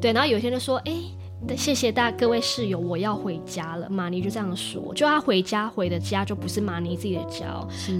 [0.00, 0.12] 对。
[0.12, 0.92] 然后有一天就说，哎。
[1.56, 3.88] 谢谢大各位室友，我要回家了。
[3.90, 7.46] 马尼就这样说，就他回家回的家就不是马尼自己的家，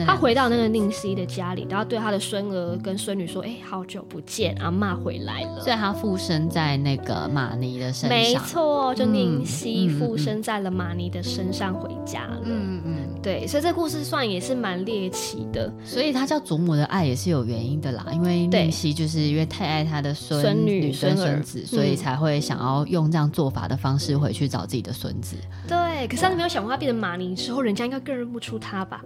[0.07, 12.41] 他回到那个宁西的家里，然后对他的孙儿跟孙女说：“哎、欸，好久不见，阿妈回来了。”所以他附身在那个马尼的身上，没错，就宁西附身在了马尼的身上回家了。
[12.45, 15.73] 嗯嗯，对，所以这故事算也是蛮猎奇的。
[15.83, 23.30] 所以他叫祖母的爱也是有原因的啦，因为宁西就是因为太爱他的孙女孙孙子，所以才会想要用这样。
[23.31, 26.07] 做法的方式回去找自己的孙子，对。
[26.09, 29.03] 可是他没有想过，他变成马尼之后，人家应该更认不出他吧？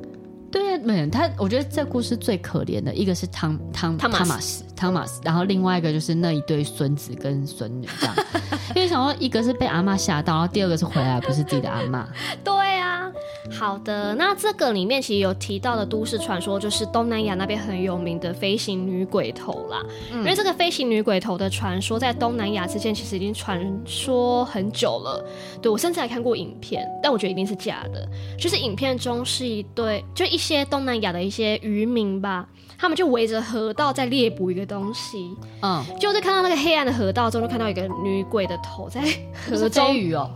[0.55, 1.29] 对，没有他。
[1.37, 8.15] 我觉得这故事最可怜的一个是汤汤汤马斯汤马斯，然后另外一个就是那一对孙子跟孙女这样。
[8.77, 12.09] 因为想说，一个是被阿妈吓到，然后第二个是回来不是自己的阿妈。
[12.45, 13.11] 对啊，
[13.51, 14.15] 好的。
[14.15, 19.83] 那这个里面其实有提到的都市传说，就是东南亚那边很有名的飞行女鬼头啦。
[20.13, 25.25] 嗯、因为这个飞行女鬼头的传说，在东南亚之间其实已经传说很久了。
[25.61, 28.09] 对，我甚至还看过影片，但我觉得一定是假的。
[28.39, 32.47] 就是影片中是一对，就一些东南亚的一些渔民吧。
[32.77, 39.01] 他们就围着河道在猎捕一个东西，嗯，就是看到那个黑暗的河道中，就看到一个女鬼的头在
[39.49, 40.29] 河中鱼哦，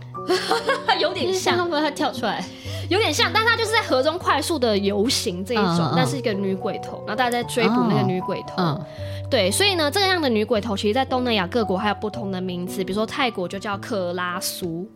[0.99, 2.43] 有点像，他们它跳出来，
[2.89, 8.85] 有点像，但它就是在河中快速的游行这一种，那是一个女鬼头，然后大家在追捕那个女鬼头，嗯，
[9.29, 14.89] 对，所以呢，这个样的女鬼头其实，在东南亚各国还有不同的名字，比如说泰国就叫克拉苏，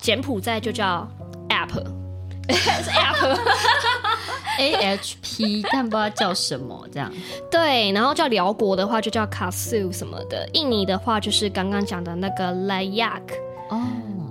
[0.00, 1.08] 柬埔寨就叫
[1.48, 1.72] App，
[2.52, 3.38] 是 App。
[4.58, 7.10] A H P， 但不知道叫什么这样。
[7.50, 13.22] 对，然后叫辽国的话就叫卡苏什么的，印尼的话就是刚刚讲的那个 Layak。
[13.70, 13.82] 哦，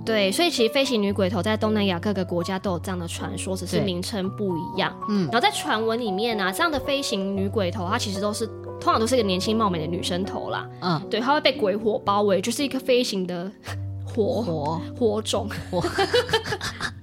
[0.06, 4.96] 对，所以其实飞行女鬼头在东南亚各个国家都有这样的传说，只是名称不一样。
[5.08, 10.68] 嗯，然后在传闻里面呢、啊，这样的飞行女鬼头，它其实都是通常都是一个年轻貌美的女生头啦。
[10.80, 13.50] 嗯，对，它会被鬼火包围，就是一个飞行的
[14.04, 15.48] 火火火种。
[15.70, 15.82] 火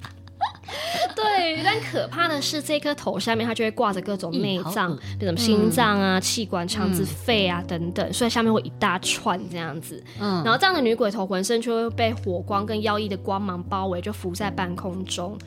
[1.21, 10.01] 对，但可怕的是，这颗头下面它就会挂着各种内脏，比如心脏啊、器官、肠子、肺啊等等，所以下面会一大串这样子。
[10.19, 15.37] 嗯，然后这样的女鬼头浑身就会被火光跟妖异的光芒包围，就浮在半空中。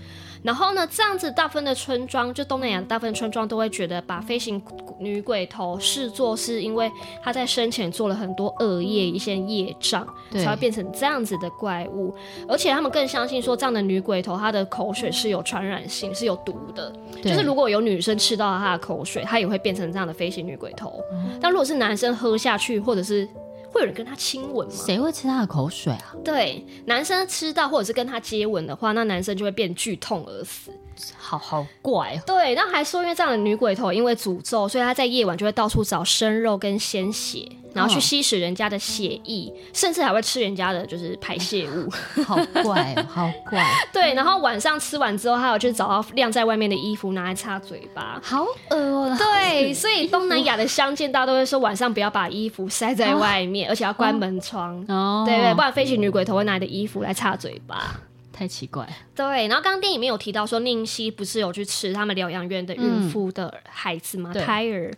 [0.43, 4.61] 然后呢，这样子大部分的村庄，就东南亚大部分村庄都会觉得把飞行
[4.99, 6.91] 女鬼头视作是因为
[7.23, 12.15] 她在生前做了很多恶业，一些业障，才会变成这样子的怪物。
[12.49, 16.93] 而且他们更相信说，这样的女鬼头她的口水是有传染性，是有毒的。
[17.23, 21.01] 就是如果有女生吃到她的口水，她也会变成这样的飞行女鬼头。
[21.13, 23.29] 嗯、但如果是男生喝下去，或者是
[23.73, 24.75] 会有人跟他亲吻吗？
[24.75, 26.15] 谁会吃他的口水啊？
[26.23, 30.71] 对，男生吃到或者是跟他接吻的话，那男生就会变剧痛而死。
[31.19, 32.23] 好好怪哦。
[32.27, 41.89] 对，然后还说，因为这样的女鬼头因为诅咒，所以她在夜晚就会到处找生肉跟鲜血，然后去吸食人家的血液，哦、甚至还会吃人家的就是排泄物。
[42.25, 43.65] 好怪哦，好怪。
[43.93, 48.21] 对，然后晚上吃完之后，还有就是找到晾在外面的衣服拿来擦嘴巴。
[48.23, 49.17] 好恶哦。
[49.19, 54.85] 对，所以东南亚的乡间，大家都会说晚上不要把衣服晒在外面，哦、而且要关门窗。
[54.89, 55.25] 哦。
[55.27, 57.99] 对对，不然飞行女鬼头会拿你的衣服来擦嘴巴。
[58.43, 58.85] 太奇怪。
[59.15, 64.35] 对，然后刚刚电影里面有提到说，宁熙不是有去吃他们疗养院的孕妇的孩子吗？
[64.35, 64.93] 胎儿。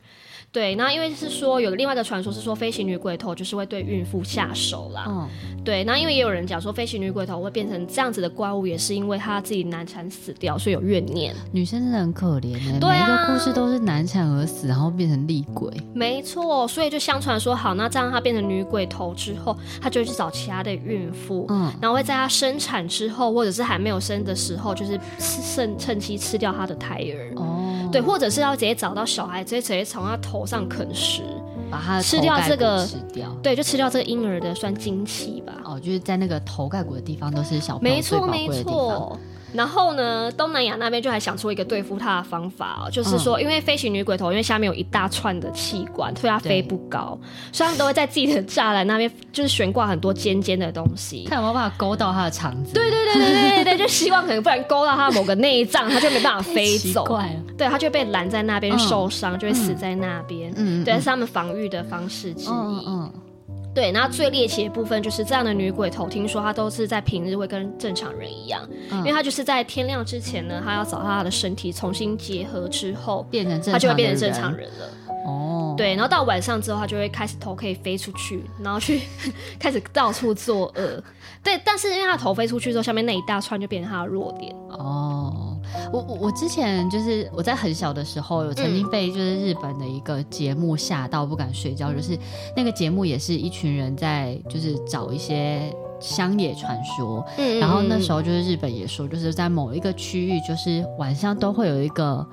[0.54, 5.04] 对，那因为是说有另外的传说是说飞行女鬼头就是会对孕妇下手啦。
[5.08, 5.28] 嗯，
[5.64, 11.34] 对，那因为也有人讲说飞行女鬼头会变成这样子的怪物，也是因为她自己难产死掉，所以有怨念。
[11.50, 15.68] 女生真的很可怜哎、欸，对啊，每一个故事都是难产而死，然后变成厉鬼。
[15.92, 27.32] 没错，所以就相传说好，那这样她变成女鬼头之后，她就会去找其他的孕妇，嗯，然后会在她生产之后，或者是还没有生的时候，就是趁趁机吃掉她的胎儿。
[27.34, 27.83] 哦。
[27.94, 31.22] 对，或者是要直接找到小孩，直接直接从他头上啃食，
[31.70, 35.54] 把他吃掉这个吃掉，对，就吃掉这个婴儿的算精气吧。
[35.64, 37.78] 哦，就是在那个头盖骨的地方都是小。
[37.78, 39.16] 没错，没错。
[39.54, 47.18] 然后呢，东南亚那边就还想出一个对付它的方法哦，就是说，因为飞行女鬼头，因为下面有一大串的气管，所以它飞不高，
[47.52, 52.74] 所以他们都会在自己的栅栏那边，就是悬挂很多尖尖的东西，看有没有办法勾到它的肠子。
[52.74, 57.06] 对对对对对对，就希望可能不然勾到它的某个内脏，它就没办法飞走。
[57.56, 60.52] 对，它就会被拦在那边受伤，就会死在那边。
[60.56, 62.48] 嗯，对，是他们防御的方式之一。
[62.86, 63.10] 嗯。
[63.74, 74.88] 对，然后最猎奇的部分就是这样的女鬼头，听说她都是在平日会跟正常人一样，嗯、因为她就是在天亮之前呢，她要找她的身体重新结合之后，变成她就会变成正常人了。
[75.26, 79.00] 哦，对，然后到晚上之后，她就会开始头可以飞出去，然后去
[79.58, 81.02] 开始到处作恶。
[81.42, 84.54] 对，但是因为她头飞出去之后，下面那一大串就变成她的弱点。
[84.68, 85.53] 哦。
[85.92, 92.18] 我我我之前就是我在很小的时候，有曾经被就是日本的一个节目吓到不敢睡觉，就是
[92.56, 97.24] 那个节目也是一群人在就是找一些乡野传说，
[97.60, 102.26] 然后那时候就是日本也说，就是在某一个区域，就是晚上都会有一个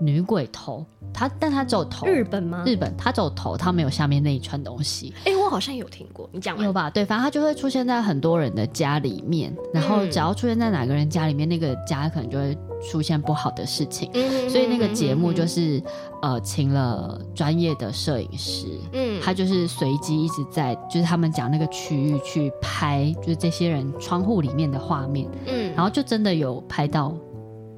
[0.00, 0.84] 女鬼头。
[1.12, 2.06] 她，但她只有头。
[2.06, 2.62] 日本吗？
[2.66, 5.14] 日本，她只有头，她没有下面那一串东西。
[5.20, 6.90] 哎、欸，我好像有听过，你讲有吧？
[6.90, 12.58] 对，反正她就会出现在很多人的家里面，然后只要出现在哪个人家里面，那个家可能就会
[12.90, 14.10] 出现不好的事情。
[14.12, 15.82] 嗯，所以那个节目就是
[16.20, 27.14] 呃，请了专业的摄影师，嗯，他就是随机一直在，就是他们讲那个区域去拍，就是这些人窗户里面的画面，嗯，然后就真的有拍到。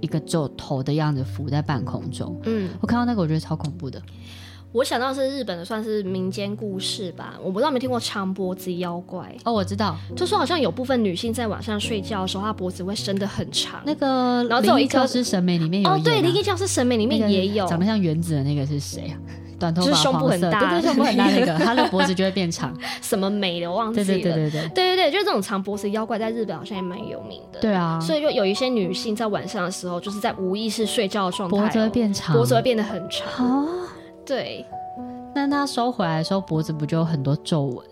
[0.00, 4.00] 一个皱头的样子浮在半空中，嗯，我看到那个，我觉得超恐怖的。
[4.70, 7.38] 我想到是日本的，算是民间故事吧。
[7.42, 13.80] 我不知道有没有听过长脖子妖怪哦，我知道，就说好像有部分女性在晚上睡觉的时候，她脖子会伸得很长。
[13.86, 19.16] 那个，然后有一教师审美里面有、啊、哦，对，灵异教师审美里面也有，长得像原子的那个是谁啊？
[19.58, 22.72] 短头发，就是胸部很大，对对，胸部很大那个， 他的脖子就会变长。
[23.02, 24.06] 什么美的我忘记了。
[24.06, 27.60] 对对对对对对对，就是这种长脖子妖怪，在日本好像也蛮有名的。
[27.60, 33.46] 对啊，所以就有一些女性在晚上的时候，就是在无意识睡觉的状态，脖子会变长，脖子会变得很长。
[33.46, 33.68] 哦，
[34.24, 34.64] 对。
[35.34, 37.86] 但他收回来的时候，脖子不就有很多皱纹？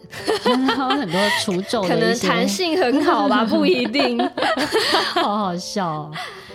[0.67, 4.19] 然后很多除皱的，可能弹性很好吧，不一定。
[5.15, 6.11] 好好笑哦。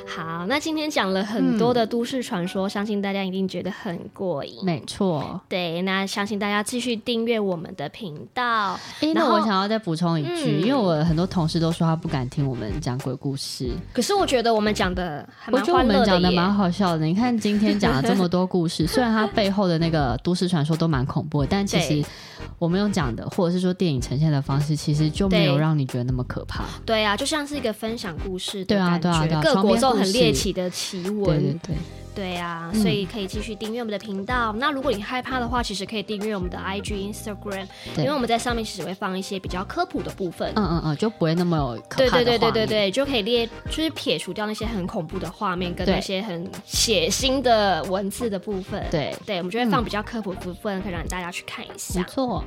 [0.08, 4.64] 好，那今天讲了很多的都市传说，嗯，相信大家一定觉得很过瘾。
[4.64, 8.78] 没错，对，那相信大家继续订阅我们的频道。
[9.00, 17.06] 欸，那我想要再补充一句，嗯，因为我很多同事都说他不敢听我们讲鬼故事，可是我觉得我们讲的我觉得我们讲的蛮好笑的。
[17.06, 22.04] 你看今天讲了这么多故事， 虽然它背后的那个都市传说都蛮恐怖的，但其实
[22.58, 26.64] 我们用讲的，或者是说电影呈现的方式，其实就没有让你觉得那么可怕。
[26.86, 31.76] 对，对啊，就像是一个分享故事的对啊，对啊，对啊，各国都很猎奇的奇闻，对对对，
[32.14, 34.52] 对啊，所以可以继续订阅我们的频道。
[34.54, 34.60] 嗯。
[34.60, 37.66] 那如果你害怕的话，其实可以订阅我们的 IG、Instagram，
[37.98, 40.52] 因为我们在上面其实会放一些比较科普的部分。
[40.56, 41.78] 嗯嗯嗯，就不会那么有。
[41.96, 48.86] 对对对对对对，就可以列，就是撇除掉那些很恐怖的画面跟那些很血腥的文字的部分。
[48.92, 52.00] 对对，我们就会放比较科普的部分，嗯，可以让大家去看一下。
[52.00, 52.44] 没错。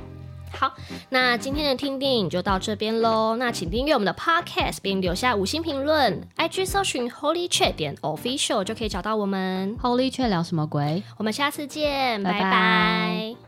[0.57, 0.73] 好，
[1.09, 3.35] 那今天的听电影就到这边喽。
[3.37, 6.21] 那请订阅我们的 Podcast，并留下五星评论。
[6.37, 9.77] IG 搜寻 Holy Chat 点 Official 就可以找到我们。
[9.77, 11.03] Holy Chat 聊什么鬼？
[11.17, 12.39] 我们下次见，拜拜。
[12.39, 13.44] 拜拜。